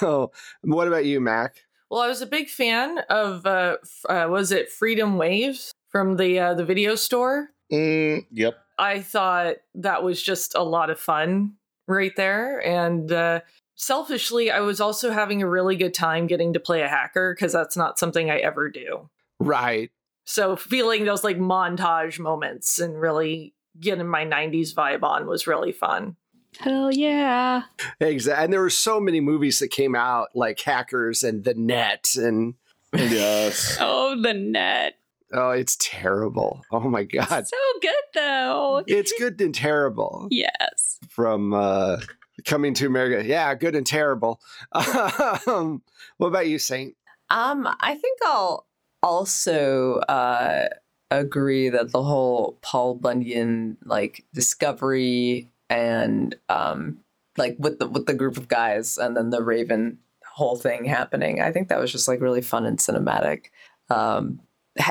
what 0.00 0.88
about 0.88 1.06
you, 1.06 1.20
Mac? 1.20 1.56
Well, 1.90 2.02
I 2.02 2.06
was 2.06 2.20
a 2.20 2.26
big 2.26 2.48
fan 2.48 2.98
of 3.08 3.46
uh, 3.46 3.78
uh 4.08 4.26
was 4.30 4.52
it 4.52 4.70
Freedom 4.70 5.16
Waves 5.16 5.72
from 5.90 6.16
the 6.16 6.38
uh, 6.38 6.54
the 6.54 6.64
video 6.64 6.94
store. 6.94 7.50
Mm, 7.72 8.26
yep. 8.32 8.58
I 8.78 9.00
thought 9.00 9.56
that 9.74 10.02
was 10.02 10.22
just 10.22 10.54
a 10.54 10.62
lot 10.62 10.90
of 10.90 10.98
fun 10.98 11.54
right 11.86 12.14
there. 12.16 12.64
And 12.66 13.12
uh, 13.12 13.40
selfishly, 13.74 14.50
I 14.50 14.60
was 14.60 14.80
also 14.80 15.10
having 15.10 15.42
a 15.42 15.48
really 15.48 15.76
good 15.76 15.94
time 15.94 16.26
getting 16.26 16.54
to 16.54 16.60
play 16.60 16.82
a 16.82 16.88
hacker 16.88 17.34
because 17.34 17.52
that's 17.52 17.76
not 17.76 17.98
something 17.98 18.30
I 18.30 18.38
ever 18.38 18.70
do. 18.70 19.10
Right. 19.38 19.90
So 20.24 20.56
feeling 20.56 21.04
those 21.04 21.24
like 21.24 21.38
montage 21.38 22.18
moments 22.18 22.78
and 22.78 22.98
really 22.98 23.54
getting 23.78 24.06
my 24.06 24.24
90s 24.24 24.74
vibe 24.74 25.02
on 25.02 25.26
was 25.26 25.46
really 25.46 25.72
fun. 25.72 26.16
Hell 26.58 26.92
yeah. 26.92 27.62
Exactly. 28.00 28.44
And 28.44 28.52
there 28.52 28.60
were 28.60 28.70
so 28.70 28.98
many 28.98 29.20
movies 29.20 29.58
that 29.60 29.68
came 29.68 29.94
out, 29.94 30.28
like 30.34 30.58
Hackers 30.60 31.22
and 31.22 31.44
The 31.44 31.54
Net, 31.54 32.14
and 32.16 32.54
Yes. 32.92 33.76
Oh, 33.80 34.20
the 34.20 34.34
net. 34.34 34.94
Oh, 35.32 35.50
it's 35.50 35.76
terrible. 35.80 36.62
Oh 36.70 36.80
my 36.80 37.04
god, 37.04 37.46
So 37.46 37.56
good 37.80 37.94
though. 38.14 38.82
it's 38.86 39.12
good 39.18 39.40
and 39.40 39.54
terrible. 39.54 40.28
Yes. 40.30 40.98
From 41.08 41.52
uh, 41.54 41.98
Coming 42.46 42.72
to 42.74 42.86
America, 42.86 43.26
yeah, 43.26 43.54
good 43.54 43.74
and 43.76 43.86
terrible. 43.86 44.40
um, 44.72 45.82
what 46.16 46.28
about 46.28 46.46
you, 46.48 46.58
Saint? 46.58 46.94
Um, 47.28 47.68
I 47.80 47.94
think 47.96 48.18
I'll 48.24 48.66
also 49.02 49.96
uh, 50.08 50.68
agree 51.10 51.68
that 51.68 51.92
the 51.92 52.02
whole 52.02 52.58
Paul 52.62 52.94
Bunyan 52.94 53.76
like 53.84 54.24
discovery 54.32 55.50
and 55.68 56.34
um, 56.48 56.98
like 57.36 57.56
with 57.58 57.78
the 57.78 57.86
with 57.88 58.06
the 58.06 58.14
group 58.14 58.36
of 58.36 58.48
guys 58.48 58.96
and 58.98 59.16
then 59.16 59.30
the 59.30 59.42
Raven 59.42 59.98
whole 60.26 60.56
thing 60.56 60.84
happening. 60.86 61.40
I 61.40 61.52
think 61.52 61.68
that 61.68 61.78
was 61.80 61.92
just 61.92 62.08
like 62.08 62.20
really 62.20 62.40
fun 62.42 62.64
and 62.66 62.78
cinematic. 62.78 63.46
Um, 63.90 64.40
h- 64.40 64.46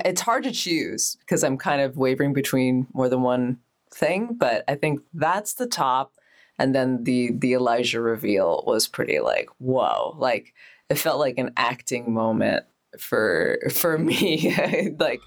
it's 0.06 0.22
hard 0.22 0.44
to 0.44 0.52
choose 0.52 1.18
because 1.20 1.44
I'm 1.44 1.58
kind 1.58 1.82
of 1.82 1.98
wavering 1.98 2.34
between 2.34 2.88
more 2.94 3.10
than 3.10 3.22
one 3.22 3.60
thing, 3.94 4.36
but 4.38 4.64
I 4.68 4.76
think 4.76 5.02
that's 5.14 5.54
the 5.54 5.68
top. 5.68 6.14
And 6.58 6.76
then 6.76 7.04
the 7.04 7.32
the 7.32 7.54
Elijah 7.54 8.02
reveal 8.02 8.64
was 8.68 8.88
pretty 8.88 9.20
like 9.20 9.50
whoa, 9.60 10.16
like 10.18 10.54
it 10.90 10.96
felt 10.96 11.20
like 11.20 11.38
an 11.38 11.54
acting 11.56 12.14
moment 12.14 12.66
for 12.98 13.60
for 13.72 14.00
me 14.00 14.52
like 15.00 15.22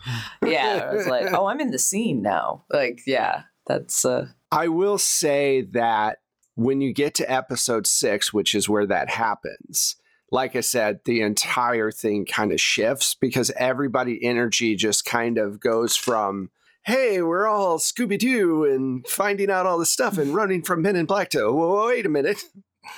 yeah 0.44 0.88
i 0.90 0.92
was 0.92 1.06
like 1.06 1.26
oh 1.32 1.46
i'm 1.46 1.60
in 1.60 1.70
the 1.70 1.78
scene 1.78 2.20
now 2.20 2.64
like 2.72 3.00
yeah 3.06 3.44
that's 3.68 4.04
uh 4.04 4.26
I 4.52 4.68
will 4.68 4.98
say 4.98 5.62
that 5.72 6.18
when 6.56 6.82
you 6.82 6.92
get 6.92 7.14
to 7.14 7.32
episode 7.32 7.86
six, 7.86 8.34
which 8.34 8.54
is 8.54 8.68
where 8.68 8.86
that 8.86 9.08
happens, 9.08 9.96
like 10.32 10.56
I 10.56 10.60
said, 10.60 11.00
the 11.04 11.20
entire 11.20 11.92
thing 11.92 12.24
kind 12.24 12.52
of 12.52 12.60
shifts 12.60 13.14
because 13.14 13.50
everybody 13.56 14.24
energy 14.24 14.74
just 14.74 15.04
kind 15.04 15.36
of 15.36 15.60
goes 15.60 15.94
from, 15.94 16.50
hey, 16.84 17.20
we're 17.20 17.46
all 17.46 17.78
Scooby 17.78 18.18
Doo 18.18 18.64
and 18.64 19.06
finding 19.06 19.50
out 19.50 19.66
all 19.66 19.78
this 19.78 19.90
stuff 19.90 20.16
and 20.16 20.34
running 20.34 20.62
from 20.62 20.80
Men 20.80 20.96
in 20.96 21.04
Black 21.04 21.28
to, 21.30 21.52
whoa, 21.52 21.86
wait 21.86 22.06
a 22.06 22.08
minute. 22.08 22.42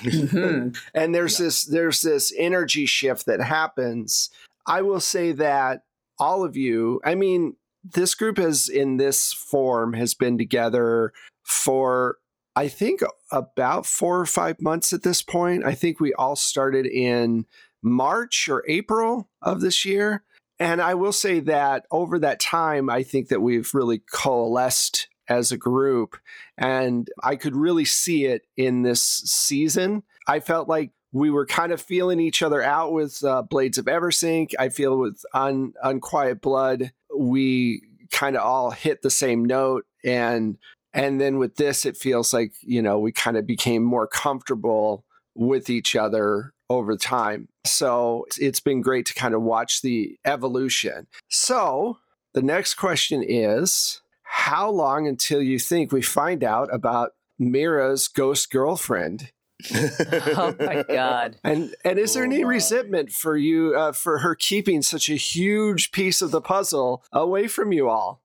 mhm. 0.01 0.75
and 0.95 1.13
there's 1.13 1.37
this 1.37 1.65
there's 1.65 2.01
this 2.01 2.33
energy 2.39 2.87
shift 2.87 3.27
that 3.27 3.39
happens 3.39 4.31
i 4.65 4.81
will 4.81 4.99
say 4.99 5.31
that 5.31 5.83
all 6.17 6.43
of 6.43 6.57
you 6.57 6.99
i 7.05 7.13
mean 7.13 7.55
this 7.83 8.15
group 8.15 8.37
has 8.37 8.67
in 8.67 8.97
this 8.97 9.31
form 9.31 9.93
has 9.93 10.15
been 10.15 10.39
together 10.39 11.13
for 11.43 12.17
i 12.55 12.67
think 12.67 13.01
about 13.31 13.85
four 13.85 14.19
or 14.19 14.25
five 14.25 14.61
months 14.61 14.93
at 14.93 15.03
this 15.03 15.21
point 15.21 15.65
i 15.65 15.73
think 15.73 15.99
we 15.99 16.13
all 16.13 16.35
started 16.35 16.85
in 16.85 17.45
march 17.81 18.47
or 18.49 18.63
april 18.67 19.29
of 19.41 19.61
this 19.61 19.85
year 19.85 20.23
and 20.59 20.81
i 20.81 20.93
will 20.93 21.11
say 21.11 21.39
that 21.39 21.85
over 21.91 22.19
that 22.19 22.39
time 22.39 22.89
i 22.89 23.03
think 23.03 23.27
that 23.29 23.41
we've 23.41 23.73
really 23.73 24.01
coalesced 24.11 25.07
as 25.27 25.51
a 25.51 25.57
group 25.57 26.17
and 26.57 27.09
I 27.23 27.35
could 27.35 27.55
really 27.55 27.85
see 27.85 28.25
it 28.25 28.43
in 28.55 28.83
this 28.83 29.01
season. 29.01 30.03
I 30.27 30.39
felt 30.39 30.67
like 30.67 30.91
we 31.11 31.29
were 31.29 31.45
kind 31.45 31.71
of 31.71 31.81
feeling 31.81 32.19
each 32.19 32.41
other 32.41 32.61
out 32.61 32.91
with 32.91 33.23
uh, 33.23 33.41
Blades 33.41 33.77
of 33.77 33.85
Eversink. 33.85 34.51
I 34.59 34.69
feel 34.69 34.97
with 34.97 35.21
Un- 35.33 35.73
Unquiet 35.81 36.41
Blood, 36.41 36.91
we 37.17 37.81
kind 38.11 38.35
of 38.35 38.43
all 38.43 38.71
hit 38.71 39.01
the 39.01 39.09
same 39.09 39.45
note, 39.45 39.85
and 40.03 40.57
and 40.95 41.21
then 41.21 41.37
with 41.37 41.57
this, 41.57 41.85
it 41.85 41.95
feels 41.97 42.33
like 42.33 42.53
you 42.61 42.81
know 42.81 42.97
we 42.99 43.11
kind 43.11 43.37
of 43.37 43.45
became 43.45 43.83
more 43.83 44.07
comfortable 44.07 45.05
with 45.35 45.69
each 45.69 45.95
other 45.95 46.53
over 46.69 46.95
time. 46.97 47.47
So 47.65 48.23
it's- 48.27 48.39
it's 48.39 48.59
been 48.59 48.81
great 48.81 49.05
to 49.07 49.13
kind 49.13 49.35
of 49.35 49.41
watch 49.43 49.81
the 49.83 50.17
evolution. 50.25 51.07
So 51.29 51.97
the 52.33 52.41
next 52.41 52.73
question 52.75 53.21
is 53.23 54.01
how 54.23 54.69
long 54.71 55.07
until 55.07 55.41
you 55.41 55.59
think 55.59 55.91
we 55.91 56.01
find 56.01 56.43
out 56.43 56.73
about 56.73 57.11
Mira's 57.37 58.07
ghost 58.07 58.49
girlfriend? 58.51 59.29
oh 59.73 60.53
my 60.59 60.83
god 60.87 61.37
And 61.43 61.73
and 61.85 61.97
is 61.97 62.13
there 62.13 62.23
Oh 62.23 62.25
any 62.25 62.43
my. 62.43 62.49
resentment 62.49 63.11
for 63.11 63.37
you 63.37 63.73
uh, 63.75 63.93
for 63.93 64.17
her 64.19 64.35
keeping 64.35 64.81
such 64.81 65.09
a 65.09 65.15
huge 65.15 65.91
piece 65.91 66.21
of 66.21 66.31
the 66.31 66.41
puzzle 66.41 67.03
away 67.13 67.47
from 67.47 67.71
you 67.71 67.87
all? 67.89 68.21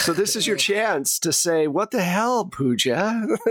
So 0.00 0.12
this 0.12 0.34
is 0.34 0.46
your 0.46 0.56
chance 0.56 1.18
to 1.20 1.32
say, 1.32 1.66
"What 1.68 1.90
the 1.92 2.02
hell, 2.02 2.46
Pooja?" 2.46 3.26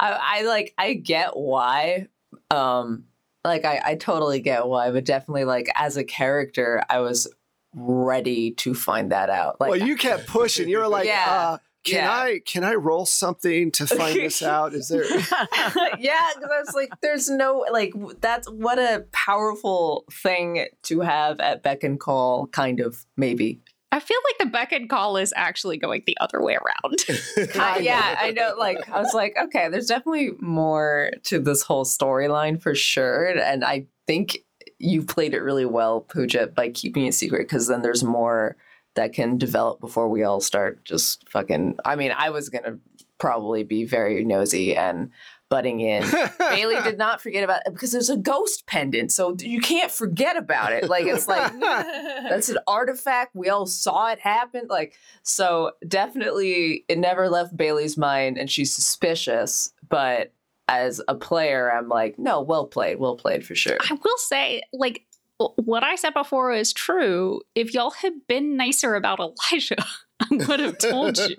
I, 0.00 0.38
I 0.38 0.42
like 0.42 0.72
i 0.78 0.94
get 0.94 1.36
why 1.36 2.06
um 2.50 3.04
like 3.44 3.64
I, 3.64 3.80
I 3.84 3.94
totally 3.96 4.40
get 4.40 4.66
why 4.66 4.90
but 4.90 5.04
definitely 5.04 5.44
like 5.44 5.68
as 5.74 5.96
a 5.98 6.04
character 6.04 6.82
i 6.88 7.00
was 7.00 7.28
ready 7.74 8.52
to 8.52 8.74
find 8.74 9.12
that 9.12 9.28
out 9.30 9.60
like 9.60 9.70
well, 9.70 9.78
you 9.80 9.96
kept 10.08 10.26
pushing. 10.26 10.68
You 10.68 10.78
were 10.78 10.88
like, 10.88 11.06
Yeah. 11.06 11.26
uh, 11.28 11.58
Can 11.84 12.04
Yeah. 12.04 12.12
I 12.12 12.40
can 12.44 12.64
I 12.64 12.74
roll 12.74 13.06
something 13.06 13.70
to 13.72 13.86
find 13.86 14.16
this 14.16 14.42
out? 14.56 14.74
Is 14.74 14.88
there 14.88 15.04
yeah, 15.98 16.30
because 16.34 16.50
I 16.50 16.60
was 16.60 16.74
like, 16.74 16.90
there's 17.00 17.30
no 17.30 17.64
like 17.70 17.92
that's 18.20 18.50
what 18.50 18.78
a 18.78 19.06
powerful 19.12 20.04
thing 20.12 20.66
to 20.84 21.00
have 21.00 21.38
at 21.40 21.62
beck 21.62 21.84
and 21.84 22.00
call, 22.00 22.48
kind 22.48 22.80
of 22.80 23.06
maybe. 23.16 23.60
I 23.92 23.98
feel 23.98 24.18
like 24.28 24.38
the 24.38 24.46
beck 24.46 24.72
and 24.72 24.88
call 24.88 25.16
is 25.16 25.32
actually 25.36 25.76
going 25.76 26.04
the 26.06 26.16
other 26.20 26.40
way 26.42 26.56
around. 26.56 27.04
Uh, 27.60 27.78
yeah, 27.80 28.16
I 28.18 28.30
know. 28.30 28.54
Like, 28.58 28.88
I 28.88 29.00
was 29.00 29.12
like, 29.12 29.36
okay, 29.40 29.68
there's 29.68 29.86
definitely 29.86 30.30
more 30.40 31.10
to 31.24 31.38
this 31.38 31.62
whole 31.62 31.84
storyline 31.84 32.60
for 32.60 32.74
sure, 32.74 33.26
and 33.26 33.64
I 33.64 33.86
think 34.06 34.38
you 34.78 35.02
played 35.02 35.34
it 35.34 35.40
really 35.40 35.66
well, 35.66 36.00
Pooja, 36.00 36.46
by 36.48 36.70
keeping 36.70 37.06
it 37.06 37.14
secret 37.14 37.42
because 37.42 37.68
then 37.68 37.82
there's 37.82 38.02
more 38.02 38.56
that 38.94 39.12
can 39.12 39.38
develop 39.38 39.80
before 39.80 40.08
we 40.08 40.22
all 40.22 40.40
start 40.40 40.84
just 40.84 41.28
fucking. 41.28 41.76
I 41.84 41.96
mean, 41.96 42.12
I 42.16 42.30
was 42.30 42.48
gonna 42.48 42.78
probably 43.18 43.62
be 43.62 43.84
very 43.84 44.24
nosy 44.24 44.74
and 44.74 45.10
butting 45.50 45.80
in. 45.80 46.04
Bailey 46.38 46.80
did 46.82 46.96
not 46.98 47.20
forget 47.20 47.44
about 47.44 47.62
it 47.66 47.72
because 47.72 47.92
there's 47.92 48.08
a 48.08 48.16
ghost 48.16 48.66
pendant, 48.66 49.12
so 49.12 49.36
you 49.38 49.60
can't 49.60 49.90
forget 49.90 50.36
about 50.36 50.72
it. 50.72 50.88
Like 50.88 51.04
it's 51.04 51.28
like 51.28 51.52
that's 51.60 52.48
an 52.48 52.58
artifact. 52.66 53.34
We 53.34 53.50
all 53.50 53.66
saw 53.66 54.12
it 54.12 54.20
happen. 54.20 54.68
Like 54.70 54.94
so, 55.22 55.72
definitely, 55.86 56.86
it 56.88 56.98
never 56.98 57.28
left 57.28 57.56
Bailey's 57.56 57.98
mind, 57.98 58.38
and 58.38 58.50
she's 58.50 58.72
suspicious. 58.72 59.72
But 59.88 60.32
as 60.68 61.02
a 61.08 61.16
player, 61.16 61.70
I'm 61.70 61.88
like, 61.88 62.18
no, 62.18 62.40
well 62.40 62.66
played, 62.66 62.98
well 62.98 63.16
played 63.16 63.44
for 63.44 63.56
sure. 63.56 63.76
I 63.80 63.92
will 63.92 64.18
say, 64.18 64.62
like, 64.72 65.04
what 65.56 65.82
I 65.82 65.96
said 65.96 66.14
before 66.14 66.52
is 66.52 66.72
true. 66.72 67.40
If 67.54 67.74
y'all 67.74 67.90
had 67.90 68.12
been 68.28 68.56
nicer 68.56 68.94
about 68.94 69.18
Elijah, 69.18 69.84
I 70.30 70.46
would 70.46 70.60
have 70.60 70.78
told 70.78 71.18
you. 71.18 71.36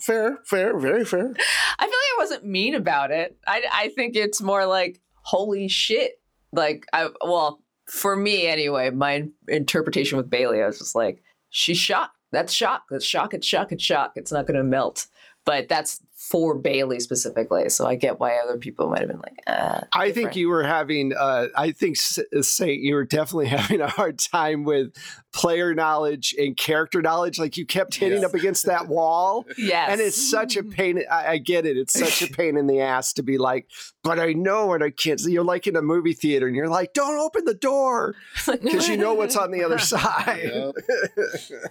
fair, 0.00 0.38
fair, 0.44 0.78
very 0.78 1.04
fair. 1.04 1.24
I 1.24 1.26
feel 1.26 1.30
like 1.30 1.90
I 1.90 2.16
wasn't 2.18 2.44
mean 2.46 2.74
about 2.74 3.10
it. 3.10 3.36
I 3.46 3.62
I 3.72 3.88
think 3.88 4.16
it's 4.16 4.40
more 4.40 4.66
like 4.66 5.00
holy 5.22 5.68
shit. 5.68 6.20
Like 6.52 6.86
I 6.92 7.08
well 7.24 7.62
for 7.86 8.16
me 8.16 8.46
anyway, 8.46 8.90
my 8.90 9.28
interpretation 9.48 10.16
with 10.16 10.30
Bailey, 10.30 10.62
I 10.62 10.66
was 10.66 10.78
just 10.78 10.94
like, 10.94 11.22
she's 11.50 11.78
shocked. 11.78 12.16
That's 12.30 12.52
shock. 12.52 12.84
That's 12.90 13.04
shock. 13.04 13.34
It's 13.34 13.46
shock. 13.46 13.72
It's 13.72 13.84
shock. 13.84 14.12
It's 14.16 14.32
not 14.32 14.46
going 14.46 14.56
to 14.56 14.64
melt. 14.64 15.06
But 15.44 15.68
that's 15.68 16.00
for 16.30 16.54
Bailey 16.56 17.00
specifically. 17.00 17.68
So 17.68 17.84
I 17.84 17.96
get 17.96 18.20
why 18.20 18.36
other 18.36 18.56
people 18.56 18.88
might 18.88 19.00
have 19.00 19.08
been 19.08 19.18
like, 19.18 19.38
ah. 19.48 19.82
I 19.92 20.12
think 20.12 20.36
you 20.36 20.48
were 20.48 20.62
having, 20.62 21.12
uh, 21.18 21.48
I 21.56 21.72
think, 21.72 21.96
say 21.96 22.72
you 22.74 22.94
were 22.94 23.04
definitely 23.04 23.46
having 23.58 23.80
a 23.80 23.88
hard 23.88 24.20
time 24.20 24.62
with 24.62 24.92
player 25.32 25.74
knowledge 25.74 26.32
and 26.38 26.56
character 26.56 27.02
knowledge. 27.02 27.40
Like 27.40 27.56
you 27.56 27.66
kept 27.66 27.96
hitting 27.96 28.20
Yes. 28.20 28.28
up 28.28 28.34
against 28.34 28.66
that 28.66 28.86
wall. 28.88 29.46
Yes. 29.58 29.88
And 29.90 30.00
it's 30.00 30.30
such 30.30 30.56
a 30.56 30.62
pain. 30.78 31.02
I, 31.10 31.32
I 31.32 31.38
get 31.38 31.66
it. 31.66 31.76
It's 31.76 31.98
such 31.98 32.22
a 32.22 32.32
pain 32.32 32.56
in 32.56 32.66
the 32.68 32.80
ass 32.80 33.12
to 33.14 33.22
be 33.22 33.36
like, 33.38 33.68
but 34.04 34.18
I 34.20 34.32
know 34.32 34.72
and 34.74 34.82
I 34.84 34.90
can't. 34.90 35.20
You're 35.22 35.44
like 35.44 35.66
in 35.66 35.74
a 35.76 35.82
movie 35.82 36.12
theater 36.14 36.46
and 36.46 36.54
you're 36.56 36.68
like, 36.68 36.92
don't 36.92 37.18
open 37.18 37.44
the 37.44 37.54
door 37.54 38.14
because 38.46 38.88
you 38.88 38.96
know 38.96 39.14
what's 39.14 39.36
on 39.36 39.50
the 39.50 39.64
other 39.64 39.78
side. 39.78 40.72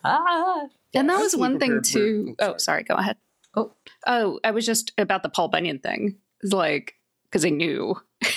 Ah. 0.03 0.63
And 0.93 1.09
that 1.09 1.19
was 1.19 1.35
one 1.35 1.57
thing 1.59 1.71
prepared 1.71 1.83
too. 1.85 2.35
Oh, 2.39 2.57
sorry. 2.57 2.83
Go 2.83 2.95
ahead. 2.95 3.15
Oh. 3.55 3.73
Oh, 4.07 4.39
I 4.43 4.51
was 4.51 4.65
just 4.65 4.93
about 4.97 5.23
the 5.23 5.29
Paul 5.29 5.47
Bunyan 5.49 5.79
thing. 5.79 6.17
It's 6.41 6.53
like, 6.53 6.95
because 7.25 7.45
I 7.45 7.49
knew. 7.49 7.95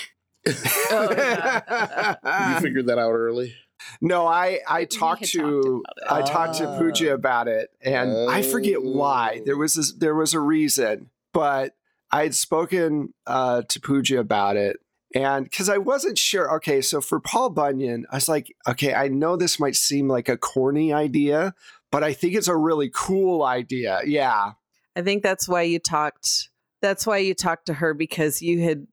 Oh, 0.90 1.08
you 1.10 2.60
figured 2.60 2.86
that 2.88 2.98
out 2.98 3.12
early. 3.12 3.54
no, 4.02 4.26
I 4.26 4.60
I 4.68 4.84
talked 4.84 5.24
to 5.32 5.82
talked 5.82 6.02
about 6.06 6.12
I 6.22 6.22
talked 6.30 6.54
to 6.58 6.68
Ah. 6.68 6.78
Pooja 6.78 7.14
about 7.14 7.48
it, 7.48 7.70
and 7.80 8.30
I 8.30 8.42
forget 8.42 8.82
why. 8.82 9.40
There 9.46 9.56
was 9.56 9.76
a, 9.78 9.98
there 9.98 10.14
was 10.14 10.34
a 10.34 10.40
reason, 10.40 11.08
but 11.32 11.74
I 12.10 12.24
had 12.24 12.34
spoken 12.34 13.14
uh, 13.26 13.62
to 13.68 13.80
Pooja 13.80 14.18
about 14.20 14.56
it, 14.58 14.76
and 15.14 15.44
because 15.44 15.68
I 15.70 15.78
wasn't 15.78 16.18
sure. 16.18 16.54
Okay, 16.56 16.82
so 16.82 17.00
for 17.00 17.20
Paul 17.20 17.48
Bunyan, 17.50 18.04
I 18.10 18.16
was 18.16 18.28
like, 18.28 18.54
okay, 18.68 18.92
I 18.92 19.08
know 19.08 19.36
this 19.36 19.58
might 19.58 19.76
seem 19.76 20.08
like 20.08 20.28
a 20.28 20.36
corny 20.36 20.92
idea, 20.92 21.54
but 21.90 22.04
I 22.04 22.12
think 22.12 22.34
it's 22.34 22.48
a 22.48 22.56
really 22.56 22.90
cool 22.92 23.42
idea. 23.44 24.00
Yeah, 24.04 24.52
I 24.96 25.02
think 25.02 25.22
that's 25.22 25.48
why 25.48 25.62
you 25.62 25.78
talked. 25.78 26.48
That's 26.82 27.06
why 27.06 27.18
you 27.18 27.34
talked 27.34 27.66
to 27.66 27.74
her 27.74 27.94
because 27.94 28.42
you 28.42 28.60
had 28.62 28.86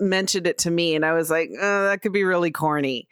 mentioned 0.00 0.46
it 0.46 0.58
to 0.58 0.70
me, 0.70 0.94
and 0.94 1.04
I 1.04 1.12
was 1.12 1.30
like, 1.30 1.50
oh, 1.60 1.84
"That 1.84 2.00
could 2.02 2.12
be 2.12 2.24
really 2.24 2.50
corny." 2.50 3.06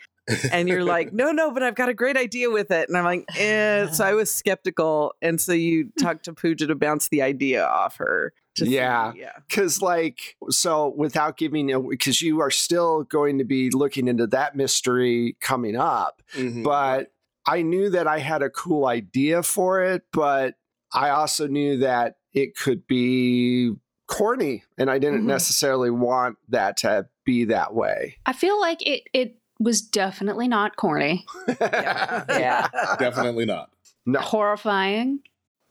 And 0.52 0.68
you're 0.68 0.84
like, 0.84 1.12
"No, 1.12 1.32
no, 1.32 1.50
but 1.50 1.62
I've 1.62 1.74
got 1.74 1.88
a 1.88 1.94
great 1.94 2.16
idea 2.16 2.50
with 2.50 2.70
it." 2.70 2.88
And 2.88 2.96
I'm 2.96 3.04
like, 3.04 3.24
eh. 3.36 3.88
"So 3.88 4.04
I 4.04 4.14
was 4.20 4.32
skeptical," 4.32 5.14
and 5.20 5.40
so 5.40 5.52
you 5.52 5.90
talked 6.00 6.24
to 6.24 6.32
Pooja 6.32 6.66
to 6.68 6.74
bounce 6.74 7.08
the 7.08 7.22
idea 7.22 7.64
off 7.64 7.96
her. 7.96 8.32
to 8.56 8.66
see- 8.66 8.74
Yeah. 8.74 9.12
yeah. 9.16 9.32
because 9.48 9.80
like 9.80 10.36
so 10.50 10.92
without 10.96 11.36
giving 11.38 11.88
because 11.88 12.20
you 12.20 12.40
are 12.40 12.50
still 12.50 13.02
going 13.04 13.38
to 13.38 13.44
be 13.44 13.70
looking 13.70 14.08
into 14.08 14.26
that 14.26 14.54
mystery 14.56 15.36
coming 15.40 15.74
up 15.74 16.20
Mhm. 16.36 16.62
but 16.62 17.12
I 17.46 17.62
knew 17.62 17.88
that 17.90 18.06
I 18.06 18.18
had 18.18 18.42
a 18.42 18.50
cool 18.50 18.84
idea 18.86 19.42
for 19.42 19.82
it, 19.82 20.02
but 20.12 20.54
I 20.92 21.08
also 21.08 21.46
knew 21.46 21.78
that 21.78 22.16
it 22.34 22.56
could 22.56 22.86
be 22.86 23.72
corny, 24.08 24.64
and 24.78 24.90
I 24.90 24.98
didn't 24.98 25.22
Mhm. 25.22 25.26
necessarily 25.26 25.90
want 25.90 26.36
that 26.48 26.76
to 26.78 27.06
be 27.24 27.44
that 27.46 27.74
way. 27.74 28.16
I 28.26 28.32
feel 28.32 28.60
like 28.60 28.86
it, 28.86 29.04
it 29.12 29.38
was 29.60 29.80
definitely 29.80 30.48
not 30.48 30.76
corny, 30.76 31.24
Yeah. 31.60 32.68
definitely 32.98 33.44
not. 33.46 33.70
no, 34.06 34.20
horrifying, 34.20 35.20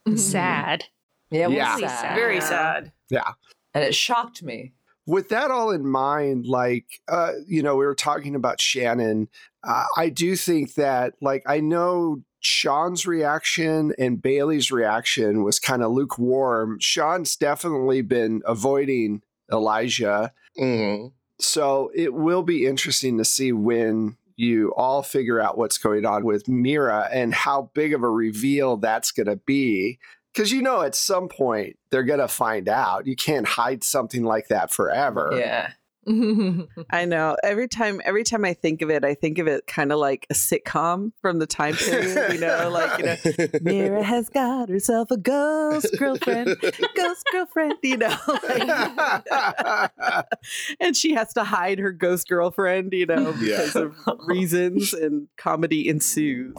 Mhm. 0.07 0.17
sad. 0.17 0.85
Yeah, 1.29 1.45
it 1.45 1.47
was 1.49 1.57
Yeah. 1.57 1.77
sad. 1.77 2.15
Very 2.15 2.41
sad 2.41 2.91
Yeah. 3.09 3.31
And 3.73 3.83
it 3.83 3.93
shocked 3.95 4.43
me. 4.43 4.73
with 5.07 5.29
that 5.29 5.49
all 5.51 5.71
in 5.71 5.85
mind, 5.85 6.45
like, 6.45 6.85
uh, 7.09 7.33
you 7.47 7.61
know, 7.63 7.75
we 7.75 7.85
were 7.85 7.95
talking 7.95 8.35
about 8.35 8.61
Shannon. 8.61 9.27
Uh, 9.63 9.85
I 9.97 10.09
do 10.09 10.35
think 10.35 10.75
that, 10.75 11.15
like, 11.21 11.43
I 11.47 11.59
know 11.59 12.21
Sean's 12.41 13.05
reaction 13.05 13.93
and 13.97 14.21
Bailey's 14.21 14.71
reaction 14.71 15.43
was 15.43 15.59
kind 15.59 15.83
of 15.83 15.91
lukewarm. 15.91 16.79
Sean's 16.79 17.35
definitely 17.35 18.01
been 18.01 18.41
avoiding 18.45 19.21
Elijah. 19.51 20.33
hmm 20.57 21.07
So 21.39 21.91
it 21.95 22.13
will 22.13 22.43
be 22.43 22.65
interesting 22.65 23.17
to 23.19 23.25
see 23.25 23.51
when 23.51 24.17
you 24.35 24.73
all 24.75 25.03
figure 25.03 25.39
out 25.39 25.57
what's 25.57 25.77
going 25.77 26.05
on 26.05 26.25
with 26.25 26.47
Mira 26.47 27.07
and 27.11 27.33
how 27.33 27.69
big 27.75 27.93
of 27.93 28.01
a 28.01 28.09
reveal 28.09 28.75
that's 28.75 29.11
going 29.11 29.27
to 29.27 29.35
be. 29.35 29.99
Because 30.33 30.51
you 30.51 30.61
know, 30.61 30.81
at 30.81 30.95
some 30.95 31.27
point, 31.27 31.77
they're 31.91 32.03
going 32.03 32.19
to 32.19 32.27
find 32.27 32.67
out. 32.67 33.05
You 33.05 33.15
can't 33.15 33.47
hide 33.47 33.83
something 33.83 34.23
like 34.23 34.47
that 34.47 34.71
forever. 34.71 35.31
Yeah. 35.37 35.73
I 36.89 37.05
know. 37.05 37.37
Every 37.43 37.67
time, 37.67 38.01
every 38.03 38.23
time 38.23 38.43
I 38.43 38.53
think 38.53 38.81
of 38.81 38.89
it, 38.89 39.05
I 39.05 39.13
think 39.13 39.37
of 39.37 39.47
it 39.47 39.67
kind 39.67 39.91
of 39.91 39.99
like 39.99 40.25
a 40.29 40.33
sitcom 40.33 41.11
from 41.21 41.37
the 41.39 41.45
time 41.45 41.75
period. 41.75 42.33
You 42.33 42.39
know, 42.39 42.69
like 42.71 42.97
you 42.99 43.05
know, 43.05 43.47
Mira 43.61 44.03
has 44.03 44.27
got 44.29 44.69
herself 44.69 45.11
a 45.11 45.17
ghost 45.17 45.95
girlfriend, 45.99 46.55
ghost 46.95 47.23
girlfriend. 47.31 47.75
You 47.83 47.97
know, 47.97 48.17
like- 48.43 49.21
and 50.79 50.95
she 50.97 51.13
has 51.13 51.33
to 51.33 51.43
hide 51.43 51.79
her 51.79 51.91
ghost 51.91 52.27
girlfriend. 52.27 52.93
You 52.93 53.05
know, 53.05 53.33
Yeah. 53.39 53.57
because 53.57 53.75
of 53.75 53.95
reasons, 54.25 54.93
and 54.93 55.27
comedy 55.37 55.87
ensues. 55.87 56.55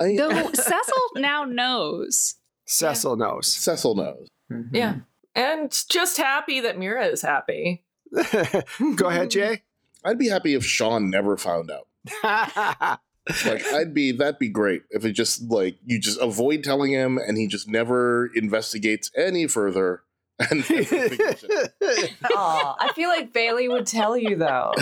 I, 0.00 0.16
Though 0.16 0.50
Cecil 0.52 1.02
now 1.16 1.44
knows. 1.44 2.36
Cecil 2.66 3.16
knows. 3.16 3.52
Cecil 3.52 3.94
knows. 3.94 4.28
Yeah. 4.72 4.92
Mm-hmm. 4.92 4.98
And 5.34 5.84
just 5.90 6.16
happy 6.16 6.60
that 6.60 6.78
Mira 6.78 7.06
is 7.06 7.22
happy. 7.22 7.84
Go 8.96 9.08
ahead, 9.08 9.30
Jay. 9.30 9.62
I'd 10.04 10.18
be 10.18 10.28
happy 10.28 10.54
if 10.54 10.64
Sean 10.64 11.10
never 11.10 11.36
found 11.36 11.70
out. 11.70 13.00
Like 13.44 13.62
I'd 13.74 13.92
be 13.92 14.12
that'd 14.12 14.38
be 14.38 14.48
great 14.48 14.84
if 14.90 15.04
it 15.04 15.12
just 15.12 15.42
like 15.50 15.76
you 15.84 16.00
just 16.00 16.18
avoid 16.18 16.64
telling 16.64 16.92
him 16.92 17.18
and 17.18 17.36
he 17.36 17.46
just 17.46 17.68
never 17.68 18.30
investigates 18.34 19.10
any 19.14 19.46
further 19.46 20.02
and 20.38 20.60
never 20.70 20.84
figures 20.84 21.44
it 21.44 22.12
out. 22.24 22.30
Aw, 22.34 22.76
I 22.80 22.92
feel 22.94 23.10
like 23.10 23.34
Bailey 23.34 23.68
would 23.68 23.86
tell 23.86 24.16
you 24.16 24.36
though. 24.36 24.72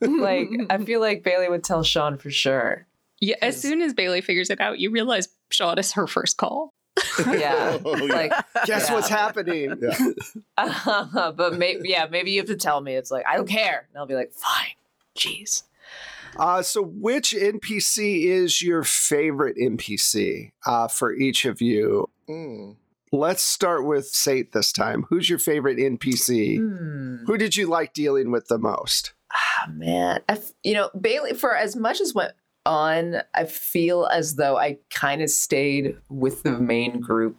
Like 0.00 0.48
I 0.70 0.78
feel 0.78 1.00
like 1.00 1.24
Bailey 1.24 1.48
would 1.48 1.64
tell 1.64 1.82
Sean 1.82 2.18
for 2.18 2.30
sure. 2.30 2.86
Yeah, 3.20 3.36
as 3.42 3.60
soon 3.60 3.82
as 3.82 3.94
Bailey 3.94 4.20
figures 4.20 4.50
it 4.50 4.60
out, 4.60 4.78
you 4.78 4.90
realize 4.90 5.28
Sean 5.50 5.76
is 5.78 5.92
her 5.92 6.06
first 6.06 6.36
call. 6.36 6.72
Yeah. 7.26 7.78
Oh, 7.84 7.96
yeah. 7.96 8.14
Like 8.14 8.32
Guess 8.66 8.88
Yeah. 8.88 8.94
what's 8.94 9.08
happening? 9.08 9.74
Yeah. 9.80 10.10
but 11.36 11.58
maybe 11.58 11.88
yeah, 11.88 12.06
maybe 12.10 12.30
you 12.32 12.40
have 12.40 12.48
to 12.48 12.56
tell 12.56 12.80
me. 12.80 12.94
It's 12.94 13.10
like, 13.10 13.26
I 13.26 13.36
don't 13.36 13.48
care. 13.48 13.86
And 13.90 13.98
I'll 13.98 14.06
be 14.06 14.14
like, 14.14 14.32
fine. 14.32 14.70
Jeez. 15.16 15.62
Uh, 16.38 16.62
so, 16.62 16.80
which 16.82 17.32
NPC 17.32 18.24
is 18.24 18.62
your 18.62 18.82
favorite 18.82 19.56
NPC 19.58 20.52
uh, 20.64 20.88
for 20.88 21.12
each 21.14 21.44
of 21.44 21.60
you? 21.60 22.08
Mm. 22.28 22.76
Let's 23.14 23.42
start 23.42 23.84
with 23.84 24.06
Saint 24.06 24.52
this 24.52 24.72
time. 24.72 25.04
Who's 25.10 25.28
your 25.28 25.38
favorite 25.38 25.76
NPC? 25.76 26.56
Hmm. 26.56 27.16
Who 27.26 27.36
did 27.36 27.56
you 27.56 27.66
like 27.66 27.92
dealing 27.92 28.30
with 28.30 28.48
the 28.48 28.56
most? 28.58 29.12
Ah, 29.30 29.68
man. 29.70 30.20
I 30.30 30.32
f- 30.32 30.52
you 30.62 30.72
know, 30.72 30.88
Bailey, 30.98 31.34
for 31.34 31.54
as 31.54 31.76
much 31.76 32.00
as 32.00 32.14
went 32.14 32.32
on, 32.66 33.22
I 33.34 33.44
feel 33.44 34.06
as 34.06 34.36
though 34.36 34.56
I 34.56 34.78
kind 34.90 35.22
of 35.22 35.30
stayed 35.30 35.96
with 36.08 36.42
the 36.42 36.58
main 36.58 37.00
group. 37.00 37.36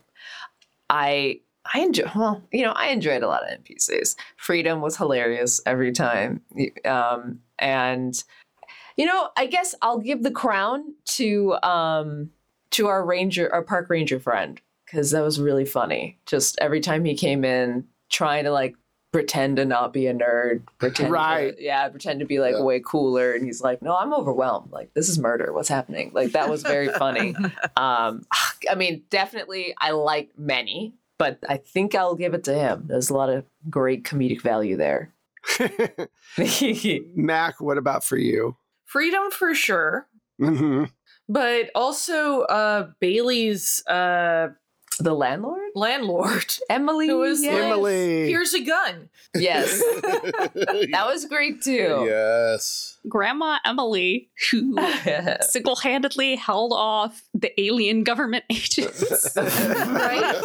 I 0.89 1.39
I 1.73 1.79
enjoy 1.79 2.09
well, 2.15 2.41
you 2.51 2.63
know, 2.63 2.73
I 2.73 2.87
enjoyed 2.87 3.23
a 3.23 3.27
lot 3.27 3.43
of 3.43 3.63
NPCs. 3.63 4.15
Freedom 4.37 4.81
was 4.81 4.97
hilarious 4.97 5.61
every 5.65 5.91
time. 5.91 6.41
Um, 6.85 7.39
and 7.59 8.21
you 8.97 9.05
know, 9.05 9.29
I 9.37 9.47
guess 9.47 9.73
I'll 9.81 9.99
give 9.99 10.23
the 10.23 10.31
crown 10.31 10.93
to 11.05 11.55
um 11.63 12.29
to 12.71 12.87
our 12.87 13.05
ranger 13.05 13.51
our 13.53 13.63
park 13.63 13.89
ranger 13.89 14.19
friend 14.19 14.59
because 14.85 15.11
that 15.11 15.23
was 15.23 15.39
really 15.39 15.65
funny. 15.65 16.19
Just 16.25 16.57
every 16.59 16.81
time 16.81 17.05
he 17.05 17.15
came 17.15 17.43
in 17.45 17.85
trying 18.09 18.43
to 18.43 18.51
like 18.51 18.75
pretend 19.13 19.55
to 19.57 19.63
not 19.65 19.93
be 19.93 20.07
a 20.07 20.13
nerd, 20.13 20.63
pretend 20.79 21.11
Right. 21.13 21.55
to, 21.55 21.63
yeah, 21.63 21.87
pretend 21.87 22.19
to 22.19 22.25
be 22.25 22.39
like 22.39 22.55
Yeah. 22.55 22.63
way 22.63 22.81
cooler 22.85 23.31
and 23.33 23.45
he's 23.45 23.61
like, 23.61 23.81
"No, 23.81 23.95
I'm 23.95 24.13
overwhelmed. 24.13 24.71
Like 24.71 24.93
this 24.95 25.07
is 25.07 25.17
murder. 25.19 25.53
What's 25.53 25.69
happening?" 25.69 26.11
Like 26.13 26.33
that 26.33 26.49
was 26.49 26.63
very 26.63 26.89
funny. 26.89 27.35
Um 27.77 28.25
I 28.69 28.75
mean, 28.75 29.03
definitely 29.09 29.73
I 29.79 29.91
like 29.91 30.31
many, 30.37 30.95
but 31.17 31.39
I 31.47 31.57
think 31.57 31.95
I'll 31.95 32.15
give 32.15 32.33
it 32.33 32.43
to 32.45 32.53
him. 32.53 32.85
There's 32.87 33.09
a 33.09 33.13
lot 33.13 33.29
of 33.29 33.45
great 33.69 34.03
comedic 34.03 34.41
value 34.41 34.75
there. 34.75 35.13
Mac, 37.15 37.61
what 37.61 37.77
about 37.77 38.03
for 38.03 38.17
you? 38.17 38.55
Freedom 38.85 39.31
for 39.31 39.53
sure, 39.55 40.07
hmm 40.39 40.85
but 41.29 41.69
also 41.73 42.41
uh 42.41 42.89
Bailey's 42.99 43.85
uh 43.87 44.49
the 44.97 45.13
landlord? 45.13 45.59
landlord 45.75 46.53
Emily. 46.69 47.07
who 47.07 47.17
was 47.19 47.41
yes. 47.43 47.55
Emily. 47.63 48.27
here's 48.29 48.53
a 48.53 48.63
gun. 48.63 49.09
Yes. 49.35 49.81
That 50.91 51.05
was 51.07 51.25
great 51.25 51.61
too. 51.63 52.03
yes. 52.07 52.97
Grandma 53.09 53.57
Emily, 53.65 54.29
who 54.51 54.77
single 55.41 55.75
handedly 55.75 56.35
held 56.35 56.71
off 56.73 57.23
the 57.33 57.59
alien 57.59 58.03
government 58.03 58.43
agents. 58.49 59.33
right? 59.35 60.41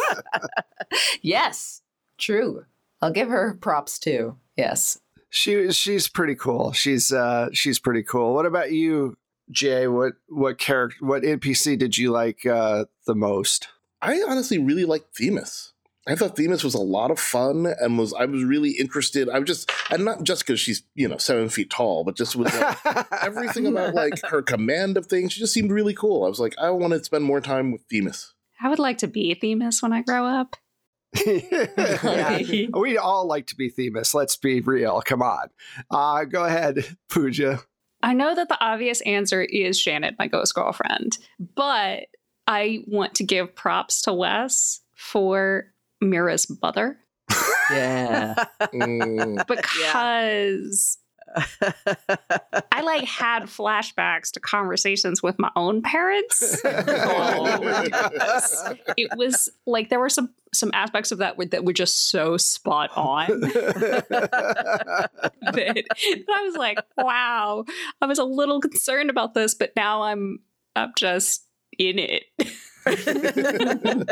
yes. 1.21 1.81
True. 2.17 2.65
I'll 3.01 3.11
give 3.11 3.29
her 3.29 3.57
props 3.61 3.99
too. 3.99 4.37
Yes. 4.57 4.99
She 5.29 5.71
she's 5.71 6.07
pretty 6.07 6.35
cool. 6.35 6.71
She's 6.73 7.11
uh 7.13 7.49
she's 7.53 7.79
pretty 7.79 8.03
cool. 8.03 8.33
What 8.33 8.45
about 8.45 8.71
you, 8.71 9.15
Jay? 9.51 9.87
What 9.87 10.13
what 10.27 10.57
character 10.57 10.97
what 11.05 11.21
NPC 11.23 11.77
did 11.77 11.97
you 11.97 12.11
like 12.11 12.45
uh 12.45 12.85
the 13.05 13.15
most? 13.15 13.67
I 14.01 14.21
honestly 14.27 14.57
really 14.57 14.85
liked 14.85 15.15
Themis. 15.15 15.73
I 16.07 16.15
thought 16.15 16.35
Themis 16.35 16.63
was 16.63 16.73
a 16.73 16.79
lot 16.79 17.11
of 17.11 17.19
fun 17.19 17.67
and 17.79 17.97
was 17.97 18.13
I 18.13 18.25
was 18.25 18.43
really 18.43 18.71
interested. 18.71 19.29
I 19.29 19.37
was 19.37 19.47
just 19.47 19.71
and 19.91 20.05
not 20.05 20.23
just 20.23 20.45
because 20.45 20.59
she's 20.59 20.83
you 20.95 21.07
know 21.07 21.17
seven 21.17 21.49
feet 21.49 21.69
tall, 21.69 22.03
but 22.03 22.15
just 22.15 22.35
with 22.35 22.53
like, 22.59 23.05
everything 23.23 23.67
about 23.67 23.93
like 23.93 24.19
her 24.25 24.41
command 24.41 24.97
of 24.97 25.05
things. 25.05 25.33
She 25.33 25.39
just 25.39 25.53
seemed 25.53 25.71
really 25.71 25.93
cool. 25.93 26.25
I 26.25 26.29
was 26.29 26.39
like, 26.39 26.55
I 26.57 26.69
want 26.71 26.93
to 26.93 27.03
spend 27.03 27.25
more 27.25 27.41
time 27.41 27.71
with 27.71 27.81
Themis. 27.91 28.33
I 28.61 28.69
would 28.69 28.79
like 28.79 28.97
to 28.99 29.07
be 29.07 29.33
Themis 29.35 29.83
when 29.83 29.93
I 29.93 30.01
grow 30.01 30.25
up. 30.25 30.55
yeah. 31.25 32.67
we 32.73 32.97
all 32.97 33.27
like 33.27 33.47
to 33.47 33.55
be 33.55 33.69
Themis. 33.69 34.13
Let's 34.13 34.35
be 34.35 34.61
real. 34.61 35.01
Come 35.01 35.21
on. 35.21 35.49
Uh 35.91 36.23
go 36.23 36.45
ahead, 36.45 36.97
Pooja. 37.09 37.61
I 38.01 38.13
know 38.13 38.33
that 38.33 38.47
the 38.47 38.57
obvious 38.63 39.01
answer 39.01 39.41
is 39.41 39.79
Janet, 39.79 40.15
my 40.17 40.27
ghost 40.27 40.55
girlfriend, 40.55 41.17
but 41.37 42.05
I 42.49 42.83
want 42.87 43.13
to 43.15 43.23
give 43.23 43.55
props 43.55 44.01
to 44.01 44.13
Wes 44.13 44.81
for 44.95 45.71
Mira's 46.01 46.51
mother 46.61 46.97
Yeah. 47.71 48.33
Mm, 48.73 49.45
because 49.47 50.97
I 52.71 52.81
like 52.81 53.03
had 53.03 53.43
flashbacks 53.43 54.31
to 54.31 54.39
conversations 54.39 55.21
with 55.21 55.37
my 55.37 55.51
own 55.55 55.83
parents. 55.83 56.59
Oh, 56.65 57.83
it 58.97 59.09
was 59.15 59.49
like 59.67 59.89
there 59.89 59.99
were 59.99 60.09
some 60.09 60.31
some 60.51 60.71
aspects 60.73 61.11
of 61.11 61.19
that 61.19 61.37
were, 61.37 61.45
that 61.45 61.65
were 61.65 61.73
just 61.73 62.09
so 62.09 62.37
spot 62.37 62.89
on 62.95 63.27
that, 63.41 64.07
that 65.41 65.83
I 66.27 66.43
was 66.43 66.55
like, 66.55 66.79
wow. 66.97 67.65
I 68.01 68.07
was 68.07 68.17
a 68.17 68.23
little 68.23 68.59
concerned 68.59 69.11
about 69.11 69.35
this, 69.35 69.53
but 69.53 69.75
now 69.75 70.01
I'm 70.03 70.39
I'm 70.75 70.93
just 70.97 71.45
in 71.79 71.97
it. 71.97 72.25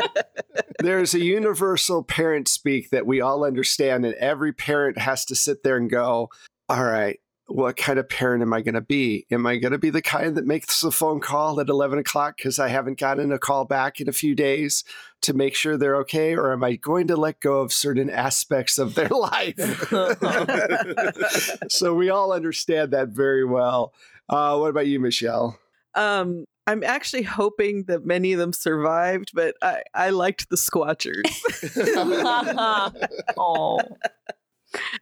There's 0.80 1.14
a 1.14 1.20
universal 1.20 2.02
parent 2.02 2.48
speak 2.48 2.90
that 2.90 3.06
we 3.06 3.20
all 3.20 3.44
understand, 3.44 4.04
and 4.04 4.14
every 4.14 4.52
parent 4.52 4.98
has 4.98 5.24
to 5.26 5.36
sit 5.36 5.62
there 5.62 5.76
and 5.76 5.90
go, 5.90 6.30
All 6.68 6.84
right, 6.84 7.18
what 7.46 7.76
kind 7.76 7.98
of 7.98 8.08
parent 8.08 8.42
am 8.42 8.52
I 8.52 8.60
going 8.60 8.74
to 8.74 8.80
be? 8.80 9.26
Am 9.30 9.46
I 9.46 9.56
going 9.56 9.72
to 9.72 9.78
be 9.78 9.90
the 9.90 10.02
kind 10.02 10.36
that 10.36 10.46
makes 10.46 10.80
the 10.80 10.90
phone 10.90 11.20
call 11.20 11.60
at 11.60 11.68
11 11.68 11.98
o'clock 11.98 12.36
because 12.36 12.58
I 12.58 12.68
haven't 12.68 12.98
gotten 12.98 13.32
a 13.32 13.38
call 13.38 13.64
back 13.64 14.00
in 14.00 14.08
a 14.08 14.12
few 14.12 14.34
days 14.34 14.84
to 15.22 15.32
make 15.32 15.54
sure 15.54 15.76
they're 15.76 15.96
okay? 15.96 16.36
Or 16.36 16.52
am 16.52 16.62
I 16.62 16.76
going 16.76 17.06
to 17.08 17.16
let 17.16 17.40
go 17.40 17.60
of 17.60 17.72
certain 17.72 18.10
aspects 18.10 18.78
of 18.78 18.94
their 18.94 19.08
life? 19.08 19.58
so 21.68 21.94
we 21.94 22.10
all 22.10 22.32
understand 22.32 22.92
that 22.92 23.08
very 23.08 23.44
well. 23.44 23.92
Uh, 24.28 24.56
what 24.58 24.70
about 24.70 24.86
you, 24.86 25.00
Michelle? 25.00 25.58
um, 25.98 26.44
I'm 26.68 26.84
actually 26.84 27.22
hoping 27.22 27.84
that 27.84 28.04
many 28.04 28.34
of 28.34 28.38
them 28.38 28.52
survived, 28.52 29.30
but 29.32 29.56
I, 29.62 29.82
I 29.94 30.10
liked 30.10 30.50
the 30.50 30.56
Squatchers. 30.56 31.24
oh. 33.38 33.80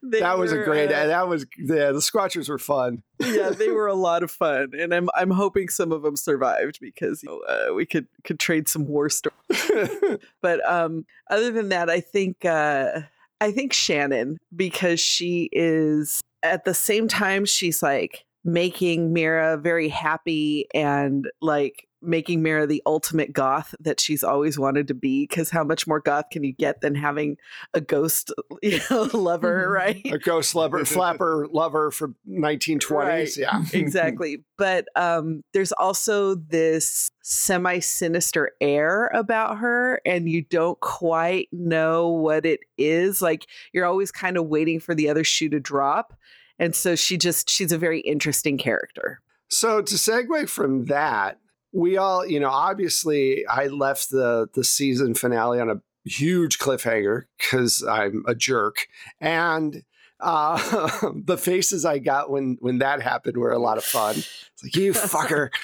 They 0.01 0.21
that 0.21 0.39
was 0.39 0.53
a 0.53 0.63
great. 0.63 0.93
uh, 0.93 1.07
that 1.07 1.27
was 1.27 1.45
yeah. 1.59 1.91
The 1.91 1.99
Squatchers 1.99 2.49
were 2.49 2.59
fun. 2.59 3.03
yeah, 3.19 3.51
they 3.51 3.71
were 3.73 3.89
a 3.89 3.95
lot 3.95 4.23
of 4.23 4.31
fun, 4.31 4.71
and 4.79 4.95
I'm 4.95 5.09
I'm 5.13 5.33
hoping 5.33 5.69
some 5.69 5.91
of 5.91 6.03
them 6.03 6.15
survived 6.15 6.79
because 6.81 7.25
you 7.25 7.31
know, 7.31 7.41
uh, 7.41 7.75
we 7.75 7.85
could 7.85 8.07
could 8.23 8.39
trade 8.39 8.69
some 8.69 8.87
war 8.87 9.09
stories. 9.09 9.35
But 10.41 10.65
um, 10.71 11.05
other 11.29 11.51
than 11.51 11.71
that, 11.71 11.91
I 11.91 11.99
think 11.99 12.45
uh, 12.45 13.01
I 13.41 13.51
think 13.51 13.73
Shannon 13.73 14.39
because 14.55 15.01
she 15.01 15.49
is 15.51 16.21
at 16.45 16.65
the 16.65 16.75
same 16.75 17.09
time 17.09 17.45
she's 17.45 17.83
like 17.83 18.25
making 18.47 19.13
Mira 19.13 19.57
very 19.57 19.89
happy 19.89 20.67
and 20.73 21.29
like 21.43 21.89
making 22.01 22.43
Mira 22.43 22.67
the 22.67 22.81
ultimate 22.87 23.33
goth 23.33 23.75
that 23.81 23.99
she's 23.99 24.23
always 24.23 24.57
wanted 24.57 24.87
to 24.89 24.95
be. 24.95 25.27
Because 25.27 25.51
how 25.51 25.65
much 25.65 25.87
more 25.87 25.99
goth 25.99 26.27
can 26.31 26.45
you 26.45 26.53
get 26.53 26.81
than 26.81 26.95
having 26.95 27.39
a 27.75 27.81
ghost, 27.81 28.33
you 28.63 28.79
know, 28.89 29.09
lover, 29.13 29.69
right? 29.69 30.01
a 30.07 30.19
ghost 30.19 30.55
lover, 30.55 30.85
flapper 30.85 31.49
lover 31.51 31.91
from 31.91 32.15
1920s. 32.29 32.91
Right. 32.91 33.37
Yeah, 33.37 33.63
exactly. 33.73 34.45
But 34.57 34.87
um, 34.95 35.43
there's 35.53 35.73
also 35.73 36.37
this 36.37 37.11
semi 37.23 37.81
sinister 37.81 38.53
air 38.61 39.09
about 39.09 39.59
her, 39.59 40.01
and 40.07 40.29
you 40.29 40.43
don't 40.43 40.79
quite 40.79 41.49
know 41.51 42.11
what 42.11 42.47
it 42.47 42.61
is. 42.79 43.21
Like 43.21 43.47
you're 43.73 43.87
always 43.87 44.13
kind 44.13 44.37
of 44.37 44.47
waiting 44.47 44.79
for 44.79 44.95
the 44.95 45.09
other 45.09 45.25
shoe 45.25 45.49
to 45.49 45.59
drop. 45.59 46.15
And 46.59 46.75
so 46.75 46.95
she 46.95 47.17
just, 47.17 47.51
she's 47.51 47.73
a 47.73 47.79
very 47.79 48.01
interesting 48.01 48.59
character. 48.59 49.21
So 49.49 49.83
to 49.83 49.95
segue 49.95 50.49
from 50.49 50.87
that, 50.87 51.39
we 51.73 51.97
all, 51.97 52.27
you 52.27 52.41
know, 52.41 52.51
obviously 52.51 53.47
I 53.47 53.67
left 53.67 54.11
the 54.11 54.49
the 54.55 54.65
season 54.65 55.15
finale 55.15 55.61
on 55.61 55.71
a 55.71 55.81
huge 56.05 56.59
cliffhanger 56.59 57.25
because 57.39 57.85
I'm 57.85 58.25
a 58.27 58.35
jerk, 58.35 58.89
and 59.21 59.83
uh, 60.21 61.11
the 61.15 61.37
faces 61.37 61.85
I 61.85 61.99
got 61.99 62.31
when 62.31 62.57
when 62.61 62.79
that 62.79 63.03
happened 63.03 63.37
were 63.37 63.53
a 63.53 63.59
lot 63.59 63.79
of 63.79 63.85
fun. 63.85 64.17
It's 64.17 64.63
like 64.63 64.77
you 64.77 64.93
fucker. 64.93 65.51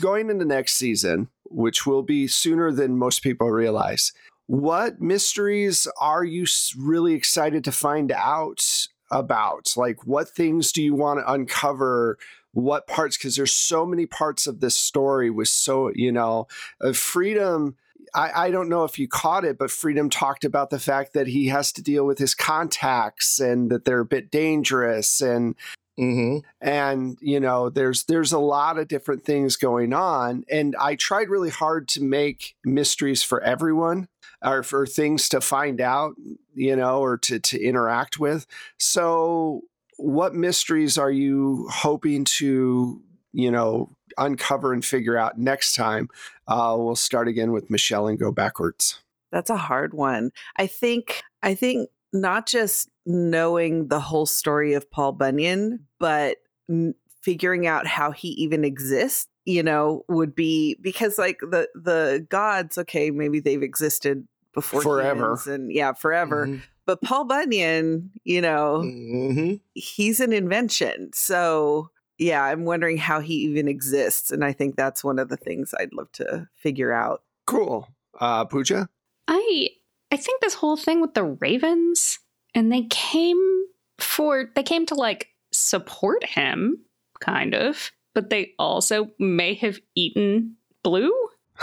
Going 0.00 0.30
into 0.30 0.46
next 0.46 0.74
season, 0.74 1.28
which 1.44 1.84
will 1.84 2.02
be 2.02 2.26
sooner 2.26 2.72
than 2.72 2.96
most 2.96 3.22
people 3.22 3.50
realize, 3.50 4.12
what 4.46 5.02
mysteries 5.02 5.86
are 6.00 6.24
you 6.24 6.46
really 6.78 7.12
excited 7.12 7.62
to 7.64 7.72
find 7.72 8.10
out 8.10 8.64
about? 9.10 9.72
Like, 9.76 10.06
what 10.06 10.28
things 10.28 10.72
do 10.72 10.82
you 10.82 10.94
want 10.94 11.20
to 11.20 11.32
uncover? 11.32 12.18
What 12.52 12.86
parts? 12.86 13.16
Because 13.16 13.36
there's 13.36 13.52
so 13.52 13.84
many 13.86 14.06
parts 14.06 14.46
of 14.46 14.60
this 14.60 14.76
story 14.76 15.30
with 15.30 15.48
so, 15.48 15.90
you 15.94 16.12
know, 16.12 16.48
uh, 16.80 16.92
freedom. 16.92 17.76
I, 18.14 18.46
I 18.46 18.50
don't 18.50 18.68
know 18.68 18.84
if 18.84 18.98
you 18.98 19.08
caught 19.08 19.44
it, 19.44 19.58
but 19.58 19.70
Freedom 19.70 20.08
talked 20.08 20.44
about 20.44 20.70
the 20.70 20.78
fact 20.78 21.12
that 21.12 21.26
he 21.26 21.48
has 21.48 21.72
to 21.72 21.82
deal 21.82 22.06
with 22.06 22.18
his 22.18 22.34
contacts 22.34 23.40
and 23.40 23.70
that 23.70 23.84
they're 23.84 24.00
a 24.00 24.06
bit 24.06 24.30
dangerous 24.30 25.20
and 25.20 25.54
hmm 25.98 26.38
and 26.60 27.16
you 27.22 27.40
know 27.40 27.70
there's 27.70 28.04
there's 28.04 28.32
a 28.32 28.38
lot 28.38 28.78
of 28.78 28.86
different 28.86 29.24
things 29.24 29.56
going 29.56 29.94
on 29.94 30.44
and 30.50 30.76
i 30.78 30.94
tried 30.94 31.30
really 31.30 31.48
hard 31.48 31.88
to 31.88 32.02
make 32.02 32.54
mysteries 32.64 33.22
for 33.22 33.40
everyone 33.40 34.06
or 34.42 34.62
for 34.62 34.86
things 34.86 35.28
to 35.30 35.40
find 35.40 35.80
out 35.80 36.14
you 36.54 36.76
know 36.76 37.00
or 37.00 37.18
to 37.18 37.38
to 37.38 37.60
interact 37.60 38.18
with. 38.18 38.46
So 38.78 39.62
what 39.98 40.34
mysteries 40.34 40.98
are 40.98 41.10
you 41.10 41.68
hoping 41.70 42.24
to 42.24 43.02
you 43.32 43.50
know 43.50 43.90
uncover 44.18 44.72
and 44.72 44.84
figure 44.84 45.16
out 45.16 45.38
next 45.38 45.74
time? 45.74 46.08
Uh, 46.48 46.74
we'll 46.78 46.96
start 46.96 47.28
again 47.28 47.52
with 47.52 47.70
michelle 47.70 48.06
and 48.06 48.18
go 48.18 48.32
backwards. 48.32 49.00
That's 49.32 49.50
a 49.50 49.56
hard 49.56 49.94
one. 49.94 50.30
I 50.56 50.66
think 50.66 51.22
I 51.42 51.54
think 51.54 51.90
not 52.12 52.46
just 52.46 52.88
knowing 53.04 53.88
the 53.88 54.00
whole 54.00 54.26
story 54.26 54.74
of 54.74 54.90
Paul 54.90 55.12
Bunyan, 55.12 55.86
but 55.98 56.38
n- 56.68 56.94
figuring 57.22 57.66
out 57.66 57.86
how 57.86 58.10
he 58.12 58.28
even 58.28 58.64
exists, 58.64 59.28
you 59.46 59.62
know, 59.62 60.04
would 60.08 60.34
be 60.34 60.76
because 60.82 61.16
like 61.18 61.38
the 61.40 61.68
the 61.74 62.26
gods, 62.28 62.76
okay, 62.76 63.10
maybe 63.10 63.40
they've 63.40 63.62
existed 63.62 64.26
before 64.52 64.82
Forever. 64.82 65.38
and 65.46 65.72
yeah, 65.72 65.92
forever. 65.92 66.46
Mhm. 66.46 66.62
But 66.84 67.00
Paul 67.02 67.24
Bunyan, 67.24 68.10
you 68.24 68.40
know, 68.40 68.82
Mhm. 68.84 69.60
he's 69.74 70.20
an 70.20 70.32
invention. 70.32 71.10
So 71.14 71.90
yeah, 72.18 72.42
I'm 72.44 72.64
wondering 72.64 72.96
how 72.96 73.20
he 73.20 73.34
even 73.34 73.68
exists. 73.68 74.30
And 74.30 74.42
I 74.44 74.52
think 74.52 74.76
that's 74.76 75.04
one 75.04 75.18
of 75.18 75.28
the 75.28 75.36
things 75.36 75.74
I'd 75.78 75.92
love 75.92 76.10
to 76.12 76.48
figure 76.54 76.92
out. 76.92 77.22
Cool. 77.46 77.88
Uh, 78.18 78.44
Pooja? 78.46 78.88
I 79.28 79.68
I 80.10 80.16
think 80.16 80.40
this 80.40 80.54
whole 80.54 80.76
thing 80.76 81.00
with 81.00 81.14
the 81.14 81.24
ravens 81.24 82.18
and 82.54 82.72
they 82.72 82.84
came 82.84 83.64
for 83.98 84.50
they 84.54 84.62
came 84.62 84.86
to 84.86 84.94
like 84.94 85.28
support 85.52 86.24
him 86.24 86.78
kind 87.20 87.54
of, 87.54 87.90
but 88.16 88.30
they 88.30 88.54
also 88.58 89.10
may 89.18 89.52
have 89.52 89.78
eaten 89.94 90.56
Blue. 90.82 91.12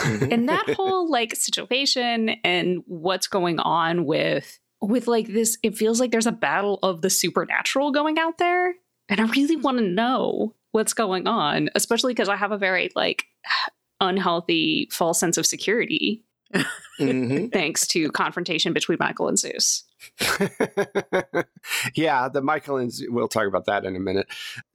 And 0.03 0.47
that 0.49 0.69
whole 0.77 1.09
like 1.09 1.35
situation 1.35 2.29
and 2.43 2.83
what's 2.85 3.25
going 3.25 3.59
on 3.59 4.05
with 4.05 4.59
with 4.79 5.07
like 5.07 5.27
this 5.27 5.57
it 5.63 5.75
feels 5.75 5.99
like 5.99 6.11
there's 6.11 6.27
a 6.27 6.31
battle 6.31 6.77
of 6.83 7.01
the 7.01 7.09
supernatural 7.09 7.91
going 7.91 8.19
out 8.19 8.37
there 8.37 8.75
and 9.07 9.21
i 9.21 9.23
really 9.27 9.55
want 9.55 9.77
to 9.77 9.83
know 9.83 10.53
what's 10.73 10.93
going 10.93 11.25
on 11.25 11.69
especially 11.73 12.11
because 12.13 12.27
i 12.27 12.35
have 12.35 12.51
a 12.51 12.57
very 12.57 12.89
like 12.93 13.23
unhealthy 14.01 14.89
false 14.91 15.17
sense 15.17 15.37
of 15.37 15.45
security 15.45 16.25
Mhm. 16.99 17.49
thanks 17.53 17.87
to 17.87 18.11
confrontation 18.11 18.73
between 18.73 18.97
michael 18.99 19.29
and 19.29 19.39
zeus 19.39 19.85
yeah, 21.95 22.27
the 22.29 22.41
Michael 22.41 22.77
and 22.77 22.91
we'll 23.07 23.27
talk 23.27 23.47
about 23.47 23.65
that 23.65 23.85
in 23.85 23.95
a 23.95 23.99
minute. 23.99 24.27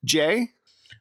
Jay? 0.04 0.50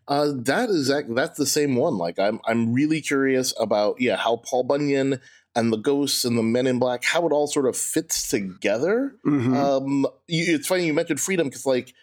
Uh, 0.07 0.31
that 0.35 0.69
is 0.69 0.91
that's 1.09 1.37
the 1.37 1.45
same 1.45 1.75
one. 1.75 1.97
Like 1.97 2.17
I'm 2.19 2.39
I'm 2.45 2.73
really 2.73 3.01
curious 3.01 3.53
about 3.59 3.99
yeah 3.99 4.15
how 4.15 4.37
Paul 4.37 4.63
Bunyan 4.63 5.19
and 5.55 5.73
the 5.73 5.77
ghosts 5.77 6.23
and 6.23 6.37
the 6.37 6.43
Men 6.43 6.67
in 6.67 6.79
Black 6.79 7.03
how 7.03 7.25
it 7.27 7.31
all 7.33 7.47
sort 7.47 7.67
of 7.67 7.75
fits 7.75 8.29
together. 8.29 9.15
Mhm. 9.25 9.55
Um, 9.55 10.07
you, 10.27 10.55
it's 10.55 10.67
funny 10.67 10.85
you 10.85 10.93
mentioned 10.93 11.19
freedom 11.19 11.47
because 11.47 11.65
like 11.65 11.93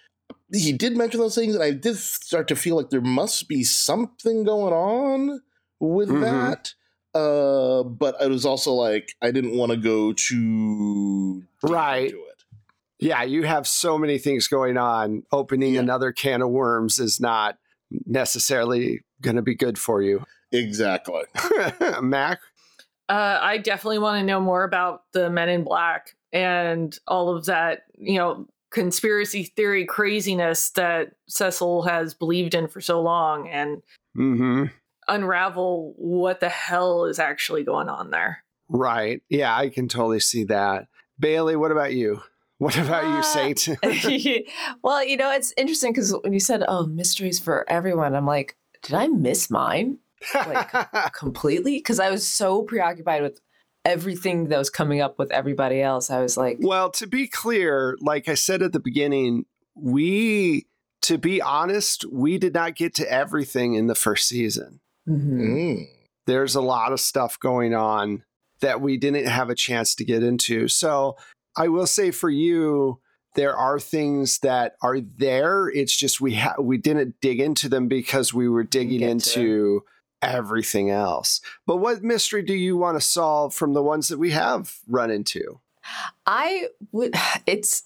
he 0.53 0.73
did 0.73 0.97
mention 0.97 1.21
those 1.21 1.35
things, 1.35 1.55
and 1.55 1.65
I 1.65 1.71
did 1.71 1.97
start 1.97 2.49
to 2.49 2.57
feel 2.57 2.77
like 2.77 2.91
there 2.91 3.01
must 3.01 3.49
be 3.49 3.65
something 3.65 4.45
going 4.45 4.73
on 4.75 5.41
with 5.81 6.09
Mhm. 6.11 6.21
that. 6.23 6.75
Uh, 7.19 7.85
but 7.85 8.21
I 8.21 8.27
was 8.27 8.45
also 8.45 8.73
like 8.73 9.15
I 9.23 9.31
didn't 9.31 9.57
want 9.57 9.71
to 9.73 9.77
go 9.79 10.13
too 10.13 11.43
deep 11.63 11.71
Right. 11.71 12.05
into 12.11 12.19
it. 12.19 12.31
yeah, 13.01 13.23
you 13.23 13.43
have 13.45 13.67
so 13.67 13.97
many 13.99 14.19
things 14.19 14.47
going 14.49 14.77
on. 14.77 15.23
Opening 15.33 15.75
Yeah. 15.75 15.81
another 15.81 16.11
can 16.13 16.43
of 16.43 16.51
worms 16.51 16.99
is 16.99 17.21
not 17.21 17.59
necessarily 18.07 19.01
going 19.21 19.37
to 19.37 19.43
be 19.43 19.55
good 19.55 19.79
for 19.79 20.03
you. 20.03 20.25
Exactly. 20.53 21.23
Mac? 22.03 22.41
Uh, 23.09 23.39
I 23.41 23.59
definitely 23.59 23.99
want 23.99 24.21
to 24.21 24.27
know 24.27 24.41
more 24.41 24.65
about 24.65 25.03
the 25.13 25.31
Men 25.31 25.49
in 25.49 25.65
Black 25.65 26.15
and 26.33 26.97
all 27.07 27.35
of 27.35 27.47
that, 27.47 27.83
you 27.99 28.17
know, 28.17 28.47
conspiracy 28.71 29.45
theory 29.45 29.85
craziness 29.85 30.71
that 30.71 31.13
Cecil 31.29 31.83
has 31.83 32.13
believed 32.13 32.55
in 32.55 32.67
for 32.67 32.81
so 32.81 33.01
long 33.01 33.49
and 33.49 33.83
hmm 34.15 34.65
unravel 35.07 35.93
what 35.97 36.41
the 36.41 36.49
hell 36.49 37.05
is 37.05 37.19
actually 37.19 37.63
going 37.63 37.89
on 37.89 38.11
there. 38.11 38.43
Right. 38.69 39.23
Yeah, 39.29 39.55
I 39.55 39.69
can 39.69 39.87
totally 39.87 40.21
see 40.21 40.45
that. 40.45 40.87
Bailey, 41.19 41.57
what 41.57 41.71
about 41.71 41.93
you? 41.93 42.23
What 42.59 42.79
about 42.79 43.03
you, 43.05 43.19
Uh, 43.19 43.23
Saint? 43.23 43.69
well, 44.83 45.05
you 45.05 45.17
know, 45.17 45.31
it's 45.33 45.53
interesting 45.57 45.93
because 45.93 46.15
when 46.23 46.33
you 46.33 46.41
said, 46.41 46.63
"Oh, 46.69 46.87
mysteries 46.87 47.41
for 47.41 47.69
everyone," 47.69 48.15
I'm 48.15 48.27
like, 48.27 48.57
did 48.83 48.95
I 48.95 49.09
miss 49.09 49.51
mine 49.51 49.99
Like 50.35 51.13
completely? 51.13 51.79
Because 51.79 51.99
I 52.01 52.11
was 52.11 52.27
so 52.27 52.63
preoccupied 52.63 53.23
with 53.23 53.41
everything 53.85 54.49
that 54.49 54.59
was 54.59 54.71
coming 54.71 55.01
up 55.01 55.19
with 55.19 55.31
everybody 55.31 55.83
else. 55.83 56.11
I 56.11 56.21
was 56.21 56.37
like, 56.37 56.59
well, 56.61 56.91
to 56.93 57.07
be 57.07 57.27
clear, 57.27 57.97
like 58.01 58.29
I 58.29 58.35
said 58.35 58.63
at 58.63 58.73
the 58.73 58.81
beginning, 58.81 59.45
we, 59.75 60.67
to 61.03 61.19
be 61.19 61.43
honest, 61.43 62.05
we 62.11 62.39
did 62.39 62.55
not 62.55 62.77
get 62.77 62.95
to 62.95 63.13
everything 63.13 63.75
in 63.75 63.87
the 63.89 63.95
first 63.95 64.29
season. 64.29 64.81
mhm. 65.09 65.41
Mm. 65.41 65.87
there's 66.27 66.55
a 66.55 66.63
lot 66.63 66.93
of 66.93 67.01
stuff 67.01 67.39
going 67.39 67.75
on 67.75 68.23
that 68.61 68.81
we 68.81 68.97
didn't 68.97 69.27
have 69.27 69.51
a 69.51 69.55
chance 69.55 69.95
to 69.97 70.05
get 70.07 70.23
into. 70.23 70.69
So 70.69 71.17
I 71.57 71.69
will 71.69 71.87
say 71.87 72.11
for 72.11 72.31
you, 72.31 73.01
there 73.35 73.57
are 73.57 73.81
things 73.81 74.39
that 74.39 74.77
are 74.83 75.01
there. 75.01 75.69
It's 75.69 75.97
just 75.97 76.21
we 76.21 76.35
ha- 76.35 76.61
we 76.61 76.79
didn't 76.79 77.21
dig 77.21 77.41
into 77.41 77.69
them 77.69 77.89
because 77.89 78.33
we 78.33 78.49
were 78.49 78.63
digging 78.63 79.01
into 79.01 79.83
everything 80.23 80.91
else. 80.91 81.41
But 81.67 81.77
what 81.77 82.03
mystery 82.03 82.43
do 82.43 82.55
you 82.55 82.77
want 82.77 82.97
to 82.97 83.07
solve 83.07 83.55
from 83.55 83.75
the 83.75 83.83
ones 83.83 84.09
that 84.09 84.19
we 84.19 84.31
have 84.31 84.77
run 84.89 85.11
into? 85.11 85.61
I 86.27 86.69
would. 86.93 87.15
It's. 87.47 87.85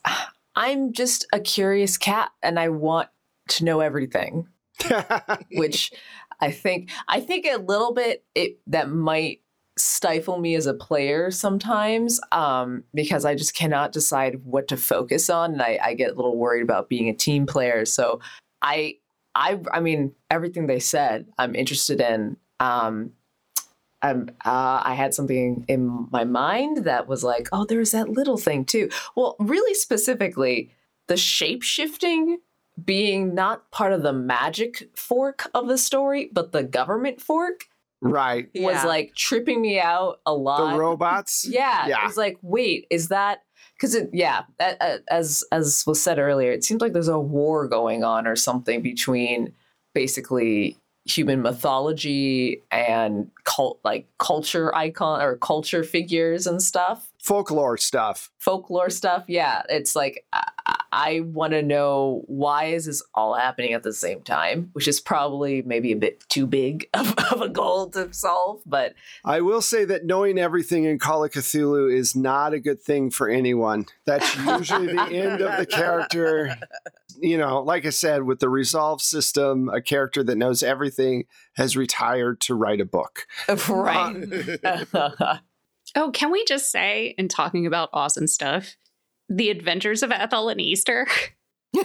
I'm 0.55 0.93
just 0.93 1.27
a 1.33 1.41
curious 1.41 1.97
cat, 1.97 2.31
and 2.43 2.59
I 2.59 2.69
want 2.69 3.09
to 3.51 3.65
know 3.65 3.81
everything. 3.81 4.49
which 5.53 5.93
I 6.41 6.53
think 6.53 6.91
I 7.09 7.21
think 7.21 7.47
a 7.47 7.57
little 7.57 7.93
bit 7.93 8.25
it 8.35 8.61
that 8.69 8.91
might 8.91 9.41
stifle 9.79 10.39
me 10.39 10.55
as 10.55 10.67
a 10.67 10.75
player 10.75 11.31
sometimes 11.31 12.21
um, 12.33 12.85
because 12.95 13.25
I 13.25 13.35
just 13.35 13.55
cannot 13.55 13.93
decide 13.93 14.45
what 14.45 14.69
to 14.69 14.77
focus 14.77 15.31
on, 15.31 15.53
and 15.53 15.63
I, 15.63 15.79
I 15.83 15.95
get 15.95 16.11
a 16.11 16.15
little 16.15 16.37
worried 16.37 16.63
about 16.63 16.89
being 16.89 17.09
a 17.09 17.15
team 17.15 17.47
player. 17.47 17.85
So 17.85 18.21
I 18.63 18.97
I 19.35 19.61
I 19.73 19.81
mean 19.81 20.13
everything 20.31 20.67
they 20.67 20.81
said 20.81 21.27
I'm 21.39 21.55
interested 21.55 22.01
in. 22.01 22.37
Um, 22.61 23.13
I'm, 24.01 24.29
uh, 24.45 24.81
I 24.85 24.95
had 24.95 25.13
something 25.13 25.65
in 25.67 26.07
my 26.13 26.23
mind 26.23 26.85
that 26.85 27.09
was 27.09 27.25
like, 27.25 27.49
oh, 27.51 27.65
there's 27.65 27.91
that 27.91 28.09
little 28.09 28.37
thing 28.37 28.65
too. 28.65 28.91
Well, 29.17 29.35
really 29.41 29.75
specifically, 29.75 30.71
the 31.09 31.17
shape 31.17 31.63
shifting 31.63 32.39
being 32.85 33.35
not 33.35 33.71
part 33.71 33.93
of 33.93 34.03
the 34.03 34.13
magic 34.13 34.89
fork 34.95 35.51
of 35.55 35.67
the 35.67 35.79
story, 35.79 36.31
but 36.33 36.53
the 36.53 36.63
government 36.63 37.21
fork 37.21 37.68
right. 38.01 38.49
was 38.55 38.75
Yeah. 38.75 38.85
like 38.87 39.15
tripping 39.15 39.61
me 39.61 39.81
out 39.81 40.21
a 40.27 40.35
lot. 40.35 40.73
The 40.73 40.79
robots? 40.79 41.47
yeah, 41.49 41.87
Yeah. 41.89 42.03
it 42.03 42.07
was 42.07 42.17
like, 42.17 42.39
wait, 42.43 42.87
is 42.91 43.09
that 43.09 43.41
because 43.75 43.95
it? 43.95 44.11
Yeah, 44.13 44.43
a- 44.61 44.77
a- 44.81 44.99
as 45.11 45.45
as 45.53 45.85
was 45.87 46.01
said 46.03 46.19
earlier, 46.19 46.53
it 46.53 46.65
seems 46.65 46.81
like 46.81 46.93
there's 46.93 47.09
a 47.09 47.19
war 47.19 47.69
going 47.69 48.05
on 48.05 48.27
or 48.27 48.37
something 48.37 48.83
between 48.83 49.53
basically 49.95 50.77
human 51.05 51.41
mythology 51.43 52.63
and 52.71 53.31
cult 53.45 53.81
like 53.83 54.07
culture 54.19 54.75
icon 54.75 55.23
or 55.23 55.37
culture 55.39 55.83
figures 55.83 56.47
and 56.47 56.63
stuff 56.63 57.08
Folklore 57.29 57.77
stuff. 57.77 58.31
folklore 58.39 58.91
stuff 58.91 59.25
yeah 59.29 59.63
it's 59.69 59.95
like 59.95 60.25
i, 60.33 60.49
I 60.91 61.21
want 61.21 61.53
to 61.53 61.63
know 61.63 62.23
why 62.27 62.67
is 62.67 62.87
this 62.87 63.03
all 63.15 63.35
happening 63.35 63.75
at 63.75 63.83
the 63.83 63.93
same 63.93 64.23
time 64.23 64.71
which 64.73 64.89
is 64.89 65.01
probably 65.01 65.63
maybe 65.63 65.93
a 65.93 65.97
bit 65.97 66.27
too 66.29 66.47
big 66.47 66.89
of, 66.95 67.15
of 67.33 67.43
a 67.43 67.49
goal 67.49 67.91
to 67.91 68.13
solve 68.13 68.63
but 68.67 68.95
I 69.25 69.41
will 69.41 69.63
say 69.63 69.85
that 69.85 70.05
knowing 70.05 70.39
everything 70.39 70.85
in 70.85 70.99
Call 70.99 71.25
of 71.25 71.33
Cthulhu 71.33 71.93
is 71.93 72.15
not 72.15 72.53
a 72.53 72.61
good 72.61 72.81
thing 72.81 73.11
for 73.11 73.29
anyone. 73.29 73.87
That's 74.07 74.37
usually 74.37 74.93
the 74.93 75.03
end 75.03 75.41
of 75.41 75.59
the 75.59 75.67
character. 75.67 76.57
You 77.21 77.37
know, 77.39 77.63
like 77.63 77.85
I 77.85 77.91
said, 77.91 78.23
with 78.23 78.39
the 78.39 78.49
resolve 78.49 79.03
system, 79.03 79.69
a 79.69 79.81
character 79.81 80.23
that 80.23 80.37
knows 80.37 80.63
everything 80.63 81.25
has 81.55 81.77
retired 81.77 82.41
to 82.43 82.55
write 82.55 82.81
a 82.81 82.85
book. 82.85 83.27
right 83.69 84.61
oh 85.97 86.11
can 86.11 86.31
we 86.31 86.45
just 86.47 86.71
say 86.71 87.15
in 87.19 87.29
talking 87.29 87.67
about 87.67 87.89
awesome 87.93 88.27
stuff 88.27 88.77
the 89.29 89.51
adventures 89.51 90.03
of 90.03 90.11
ethel 90.11 90.49
and 90.49 90.61
easter 90.61 91.07
and 91.77 91.85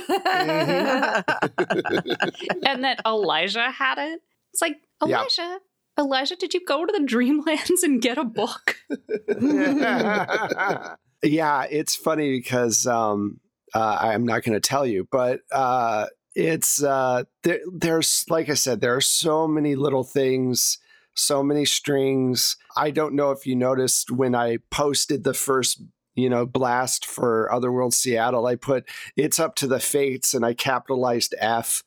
that 2.83 2.99
elijah 3.05 3.69
had 3.71 3.97
it 3.97 4.21
it's 4.53 4.61
like 4.61 4.77
Yeah. 5.05 5.19
elijah 5.19 5.59
elijah 5.99 6.35
did 6.35 6.53
you 6.53 6.61
go 6.65 6.85
to 6.85 6.91
the 6.91 7.05
dreamlands 7.05 7.83
and 7.83 8.01
get 8.01 8.17
a 8.17 8.23
book 8.23 8.77
yeah, 11.23 11.65
it's 11.69 11.95
funny 11.95 12.31
because 12.31 12.85
um, 12.85 13.39
uh, 13.73 13.97
I'm 14.01 14.25
not 14.25 14.43
going 14.43 14.53
to 14.53 14.59
tell 14.59 14.85
you, 14.85 15.07
but 15.11 15.41
uh, 15.51 16.07
it's 16.35 16.83
uh, 16.83 17.23
there, 17.43 17.59
there's 17.73 18.25
like 18.29 18.49
I 18.49 18.53
said, 18.55 18.81
there 18.81 18.95
are 18.95 19.01
so 19.01 19.47
many 19.47 19.75
little 19.75 20.03
things, 20.03 20.77
so 21.15 21.43
many 21.43 21.65
strings. 21.65 22.57
I 22.75 22.91
don't 22.91 23.13
know 23.15 23.31
if 23.31 23.45
you 23.47 23.55
noticed 23.55 24.12
when 24.12 24.36
I 24.36 24.57
posted 24.69 25.23
the 25.23 25.33
first. 25.33 25.81
You 26.15 26.29
know, 26.29 26.45
blast 26.45 27.07
for 27.07 27.51
Otherworld 27.51 27.91
Seattle. 27.91 28.45
I 28.45 28.53
put 28.55 28.88
it's 29.17 29.39
up 29.39 29.55
to 29.55 29.65
the 29.67 29.79
fates 29.79 30.36
and 30.36 30.45
I 30.45 30.53
capitalized 30.53 31.33
F 31.39 31.83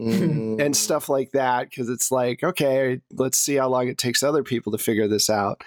Mm. 0.00 0.58
and 0.60 0.74
stuff 0.86 1.10
like 1.10 1.32
that 1.32 1.68
because 1.68 1.90
it's 1.90 2.10
like, 2.10 2.42
okay, 2.42 3.00
let's 3.12 3.36
see 3.36 3.56
how 3.56 3.68
long 3.68 3.88
it 3.88 3.98
takes 3.98 4.22
other 4.22 4.42
people 4.42 4.72
to 4.72 4.78
figure 4.78 5.08
this 5.08 5.28
out 5.28 5.62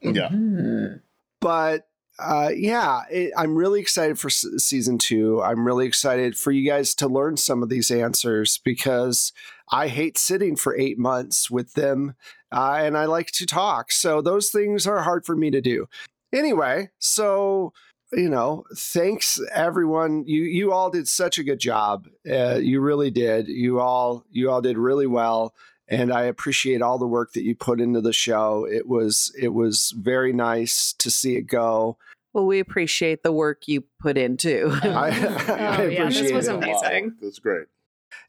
Yeah. 0.00 0.30
But 1.40 1.86
uh, 2.18 2.50
yeah, 2.54 3.02
it, 3.10 3.32
I'm 3.36 3.54
really 3.56 3.80
excited 3.80 4.18
for 4.18 4.28
s- 4.28 4.46
season 4.58 4.96
two. 4.96 5.42
I'm 5.42 5.66
really 5.66 5.86
excited 5.86 6.36
for 6.38 6.50
you 6.50 6.66
guys 6.68 6.94
to 6.96 7.06
learn 7.08 7.36
some 7.36 7.62
of 7.62 7.68
these 7.68 7.90
answers 7.90 8.58
because 8.64 9.32
I 9.70 9.88
hate 9.88 10.16
sitting 10.16 10.56
for 10.56 10.74
eight 10.78 10.98
months 10.98 11.50
with 11.50 11.74
them 11.74 12.14
uh, 12.56 12.78
and 12.84 12.96
I 12.96 13.04
like 13.04 13.30
to 13.32 13.46
talk. 13.46 13.92
So 13.92 14.20
those 14.22 14.50
things 14.50 14.86
are 14.86 15.02
hard 15.02 15.24
for 15.26 15.36
me 15.36 15.50
to 15.50 15.60
do. 15.60 15.88
anyway, 16.32 16.90
so 16.98 17.72
you 18.12 18.28
know, 18.28 18.64
thanks 18.76 19.40
everyone. 19.52 20.24
You 20.26 20.42
you 20.44 20.72
all 20.72 20.90
did 20.90 21.08
such 21.08 21.38
a 21.38 21.44
good 21.44 21.58
job. 21.58 22.06
Uh, 22.28 22.54
you 22.56 22.80
really 22.80 23.10
did. 23.10 23.48
You 23.48 23.80
all 23.80 24.24
you 24.30 24.48
all 24.50 24.62
did 24.62 24.78
really 24.78 25.08
well, 25.08 25.54
and 25.88 26.12
I 26.12 26.22
appreciate 26.22 26.82
all 26.82 26.98
the 26.98 27.06
work 27.06 27.32
that 27.32 27.42
you 27.42 27.56
put 27.56 27.80
into 27.80 28.00
the 28.00 28.12
show. 28.12 28.64
It 28.64 28.86
was 28.86 29.32
it 29.40 29.48
was 29.54 29.92
very 29.96 30.32
nice 30.32 30.92
to 30.98 31.10
see 31.10 31.36
it 31.36 31.42
go. 31.48 31.98
Well, 32.32 32.46
we 32.46 32.60
appreciate 32.60 33.22
the 33.22 33.32
work 33.32 33.66
you 33.66 33.82
put 33.98 34.16
into. 34.18 34.68
I, 34.82 34.88
I 35.48 35.82
Oh, 35.82 35.88
yeah, 35.88 36.08
this 36.10 36.30
was 36.30 36.48
it. 36.48 36.54
amazing. 36.54 37.16
That's 37.20 37.38
great. 37.40 37.66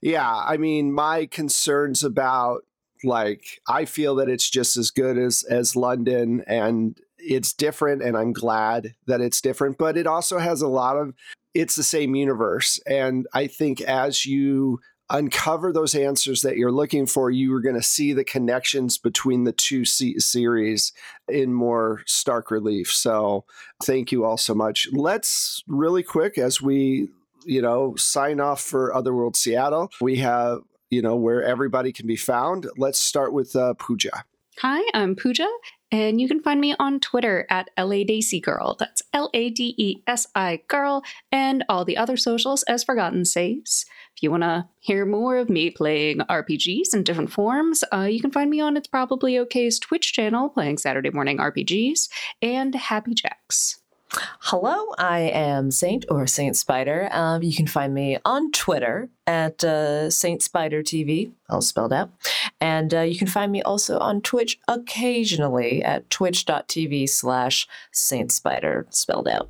Yeah, 0.01 0.27
I 0.33 0.57
mean, 0.57 0.91
my 0.93 1.25
concerns 1.27 2.03
about 2.03 2.63
like 3.03 3.61
I 3.67 3.85
feel 3.85 4.15
that 4.15 4.29
it's 4.29 4.49
just 4.49 4.77
as 4.77 4.91
good 4.91 5.17
as 5.17 5.43
as 5.43 5.75
London 5.75 6.43
and 6.47 6.97
it's 7.17 7.53
different 7.53 8.01
and 8.01 8.15
I'm 8.15 8.33
glad 8.33 8.95
that 9.07 9.21
it's 9.21 9.41
different, 9.41 9.77
but 9.77 9.97
it 9.97 10.07
also 10.07 10.37
has 10.37 10.61
a 10.61 10.67
lot 10.67 10.97
of 10.97 11.13
it's 11.53 11.75
the 11.75 11.83
same 11.83 12.15
universe 12.15 12.79
and 12.87 13.27
I 13.33 13.47
think 13.47 13.81
as 13.81 14.25
you 14.25 14.79
uncover 15.09 15.71
those 15.71 15.95
answers 15.95 16.41
that 16.41 16.57
you're 16.57 16.71
looking 16.71 17.05
for, 17.05 17.31
you 17.31 17.53
are 17.55 17.61
going 17.61 17.75
to 17.75 17.81
see 17.81 18.11
the 18.11 18.25
connections 18.25 18.97
between 18.97 19.45
the 19.45 19.53
two 19.53 19.85
se- 19.85 20.17
series 20.17 20.91
in 21.29 21.53
more 21.53 22.01
stark 22.05 22.51
relief. 22.51 22.91
So, 22.91 23.45
thank 23.81 24.11
you 24.11 24.25
all 24.25 24.35
so 24.35 24.53
much. 24.53 24.89
Let's 24.91 25.63
really 25.65 26.03
quick 26.03 26.37
as 26.37 26.61
we 26.61 27.07
you 27.47 27.61
know, 27.61 27.95
sign 27.95 28.39
off 28.39 28.61
for 28.61 28.93
Otherworld 28.93 29.35
Seattle. 29.35 29.89
We 30.01 30.17
have, 30.17 30.59
you 30.89 31.01
know, 31.01 31.15
where 31.15 31.43
everybody 31.43 31.91
can 31.91 32.07
be 32.07 32.15
found. 32.15 32.67
Let's 32.77 32.99
start 32.99 33.33
with 33.33 33.55
uh, 33.55 33.73
Pooja. 33.75 34.23
Hi, 34.61 34.81
I'm 34.95 35.15
Pooja, 35.15 35.47
and 35.91 36.19
you 36.19 36.27
can 36.27 36.41
find 36.41 36.59
me 36.59 36.73
on 36.79 36.99
Twitter 36.99 37.45
at 37.47 37.69
LA 37.77 38.03
Desi 38.03 38.41
Girl. 38.41 38.75
That's 38.79 39.03
L 39.13 39.29
A 39.35 39.51
D 39.51 39.75
E 39.77 40.01
S 40.07 40.25
I 40.33 40.61
Girl, 40.67 41.03
and 41.31 41.63
all 41.69 41.85
the 41.85 41.95
other 41.95 42.17
socials 42.17 42.63
as 42.63 42.83
Forgotten 42.83 43.25
says. 43.25 43.85
If 44.15 44.23
you 44.23 44.31
want 44.31 44.41
to 44.41 44.67
hear 44.79 45.05
more 45.05 45.37
of 45.37 45.47
me 45.47 45.69
playing 45.69 46.19
RPGs 46.21 46.95
in 46.95 47.03
different 47.03 47.31
forms, 47.31 47.83
uh, 47.93 48.07
you 48.09 48.19
can 48.19 48.31
find 48.31 48.49
me 48.49 48.59
on 48.59 48.75
It's 48.75 48.87
Probably 48.87 49.37
OK's 49.37 49.77
Twitch 49.77 50.11
channel 50.11 50.49
playing 50.49 50.79
Saturday 50.79 51.11
morning 51.11 51.37
RPGs 51.37 52.09
and 52.41 52.73
Happy 52.73 53.13
Jacks. 53.13 53.79
Hello, 54.11 54.93
I 54.97 55.19
am 55.19 55.71
Saint 55.71 56.05
or 56.09 56.27
Saint 56.27 56.55
Spider. 56.55 57.09
Um, 57.11 57.43
you 57.43 57.55
can 57.55 57.67
find 57.67 57.93
me 57.93 58.17
on 58.23 58.51
Twitter 58.51 59.09
at 59.25 59.63
uh, 59.63 60.09
Saint 60.09 60.41
Spider 60.41 60.81
TV, 60.81 61.31
all 61.49 61.61
spelled 61.61 61.91
out. 61.91 62.11
And 62.61 62.93
uh, 62.93 63.01
you 63.01 63.17
can 63.17 63.27
find 63.27 63.51
me 63.51 63.61
also 63.61 63.99
on 63.99 64.21
Twitch 64.21 64.59
occasionally 64.67 65.83
at 65.83 66.09
twitch.tv 66.09 67.09
slash 67.09 67.67
Saint 67.91 68.31
Spider, 68.31 68.87
spelled 68.89 69.27
out. 69.27 69.49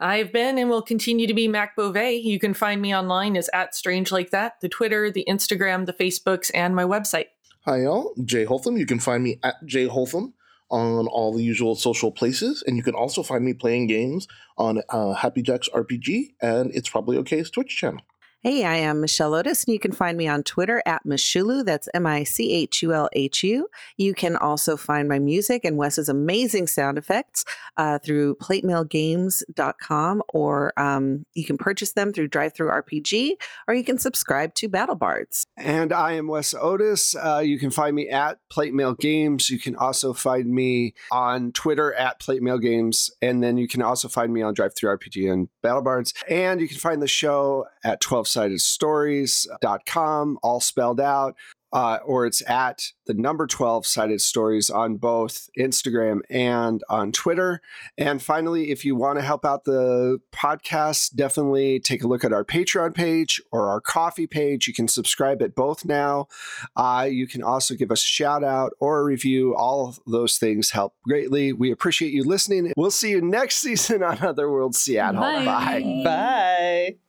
I've 0.00 0.32
been 0.32 0.58
and 0.58 0.70
will 0.70 0.82
continue 0.82 1.26
to 1.26 1.34
be 1.34 1.48
Mac 1.48 1.74
Beauvais. 1.74 2.16
You 2.16 2.38
can 2.38 2.54
find 2.54 2.80
me 2.80 2.94
online 2.94 3.36
as 3.36 3.50
at 3.52 3.74
Strange 3.74 4.12
Like 4.12 4.30
That, 4.30 4.60
the 4.60 4.68
Twitter, 4.68 5.10
the 5.10 5.24
Instagram, 5.28 5.86
the 5.86 5.92
Facebooks, 5.92 6.50
and 6.54 6.74
my 6.74 6.84
website. 6.84 7.26
Hi, 7.64 7.82
y'all. 7.82 8.14
Jay 8.24 8.44
Holtham. 8.46 8.78
You 8.78 8.86
can 8.86 9.00
find 9.00 9.22
me 9.22 9.40
at 9.42 9.56
Jay 9.66 9.86
Holtham 9.88 10.34
on 10.70 11.06
all 11.06 11.32
the 11.32 11.42
usual 11.42 11.74
social 11.74 12.12
places. 12.12 12.62
And 12.66 12.76
you 12.76 12.82
can 12.82 12.94
also 12.94 13.22
find 13.22 13.44
me 13.44 13.54
playing 13.54 13.86
games 13.86 14.28
on 14.56 14.82
uh, 14.88 15.12
Happy 15.14 15.42
Jacks 15.42 15.68
RPG 15.74 16.34
and 16.40 16.70
It's 16.74 16.88
Probably 16.88 17.16
OK's 17.16 17.50
Twitch 17.50 17.76
channel. 17.76 18.02
Hey, 18.40 18.64
I 18.64 18.76
am 18.76 19.00
Michelle 19.00 19.34
Otis, 19.34 19.64
and 19.64 19.72
you 19.72 19.80
can 19.80 19.90
find 19.90 20.16
me 20.16 20.28
on 20.28 20.44
Twitter 20.44 20.80
at 20.86 21.04
Michulhu. 21.04 21.64
That's 21.64 21.88
M 21.92 22.06
I 22.06 22.22
C 22.22 22.52
H 22.52 22.82
U 22.82 22.92
L 22.92 23.08
H 23.12 23.42
U. 23.42 23.66
You 23.96 24.14
can 24.14 24.36
also 24.36 24.76
find 24.76 25.08
my 25.08 25.18
music 25.18 25.64
and 25.64 25.76
Wes's 25.76 26.08
amazing 26.08 26.68
sound 26.68 26.98
effects 26.98 27.44
uh, 27.76 27.98
through 27.98 28.36
platemailgames.com, 28.36 30.22
or 30.28 30.72
um, 30.76 31.26
you 31.34 31.44
can 31.44 31.58
purchase 31.58 31.94
them 31.94 32.12
through 32.12 32.28
DriveThruRPG, 32.28 33.32
or 33.66 33.74
you 33.74 33.82
can 33.82 33.98
subscribe 33.98 34.54
to 34.54 34.68
Battle 34.68 34.94
Bards. 34.94 35.44
And 35.56 35.92
I 35.92 36.12
am 36.12 36.28
Wes 36.28 36.54
Otis. 36.54 37.16
Uh, 37.16 37.42
you 37.44 37.58
can 37.58 37.72
find 37.72 37.96
me 37.96 38.08
at 38.08 38.38
Plate 38.52 38.72
Mail 38.72 38.94
Games. 38.94 39.50
You 39.50 39.58
can 39.58 39.74
also 39.74 40.12
find 40.12 40.48
me 40.48 40.94
on 41.10 41.50
Twitter 41.50 41.92
at 41.94 42.20
Plate 42.20 42.42
Mail 42.42 42.58
Games. 42.58 43.10
And 43.20 43.42
then 43.42 43.58
you 43.58 43.66
can 43.66 43.82
also 43.82 44.06
find 44.06 44.32
me 44.32 44.42
on 44.42 44.54
DriveThruRPG 44.54 45.28
and 45.28 45.48
Battle 45.60 45.82
Bards. 45.82 46.14
And 46.28 46.60
you 46.60 46.68
can 46.68 46.78
find 46.78 47.02
the 47.02 47.08
show 47.08 47.66
at 47.82 48.00
12sidedstories.com, 48.38 50.38
all 50.42 50.60
spelled 50.60 51.00
out. 51.00 51.36
Uh, 51.70 51.98
or 52.06 52.24
it's 52.24 52.42
at 52.48 52.82
the 53.04 53.12
number 53.12 53.46
12 53.46 53.86
sided 53.86 54.22
stories 54.22 54.70
on 54.70 54.96
both 54.96 55.50
Instagram 55.58 56.20
and 56.30 56.82
on 56.88 57.12
Twitter. 57.12 57.60
And 57.98 58.22
finally, 58.22 58.70
if 58.70 58.86
you 58.86 58.96
want 58.96 59.18
to 59.18 59.22
help 59.22 59.44
out 59.44 59.64
the 59.64 60.18
podcast, 60.32 61.14
definitely 61.14 61.78
take 61.78 62.02
a 62.02 62.06
look 62.06 62.24
at 62.24 62.32
our 62.32 62.42
Patreon 62.42 62.94
page 62.94 63.42
or 63.52 63.68
our 63.68 63.82
Ko-fi 63.82 64.24
page. 64.24 64.66
You 64.66 64.72
can 64.72 64.88
subscribe 64.88 65.42
at 65.42 65.54
both 65.54 65.84
now. 65.84 66.28
Uh, 66.74 67.06
you 67.10 67.26
can 67.26 67.42
also 67.42 67.74
give 67.74 67.90
us 67.90 68.02
a 68.02 68.06
shout 68.06 68.42
out 68.42 68.72
or 68.80 69.00
a 69.00 69.04
review. 69.04 69.54
All 69.54 69.88
of 69.88 70.00
those 70.06 70.38
things 70.38 70.70
help 70.70 70.94
greatly. 71.04 71.52
We 71.52 71.70
appreciate 71.70 72.14
you 72.14 72.24
listening. 72.24 72.72
We'll 72.78 72.90
see 72.90 73.10
you 73.10 73.20
next 73.20 73.56
season 73.60 74.02
on 74.02 74.24
Otherworld 74.24 74.74
Seattle. 74.74 75.20
Bye. 75.20 75.44
Bye. 75.44 76.02
Bye. 76.02 77.07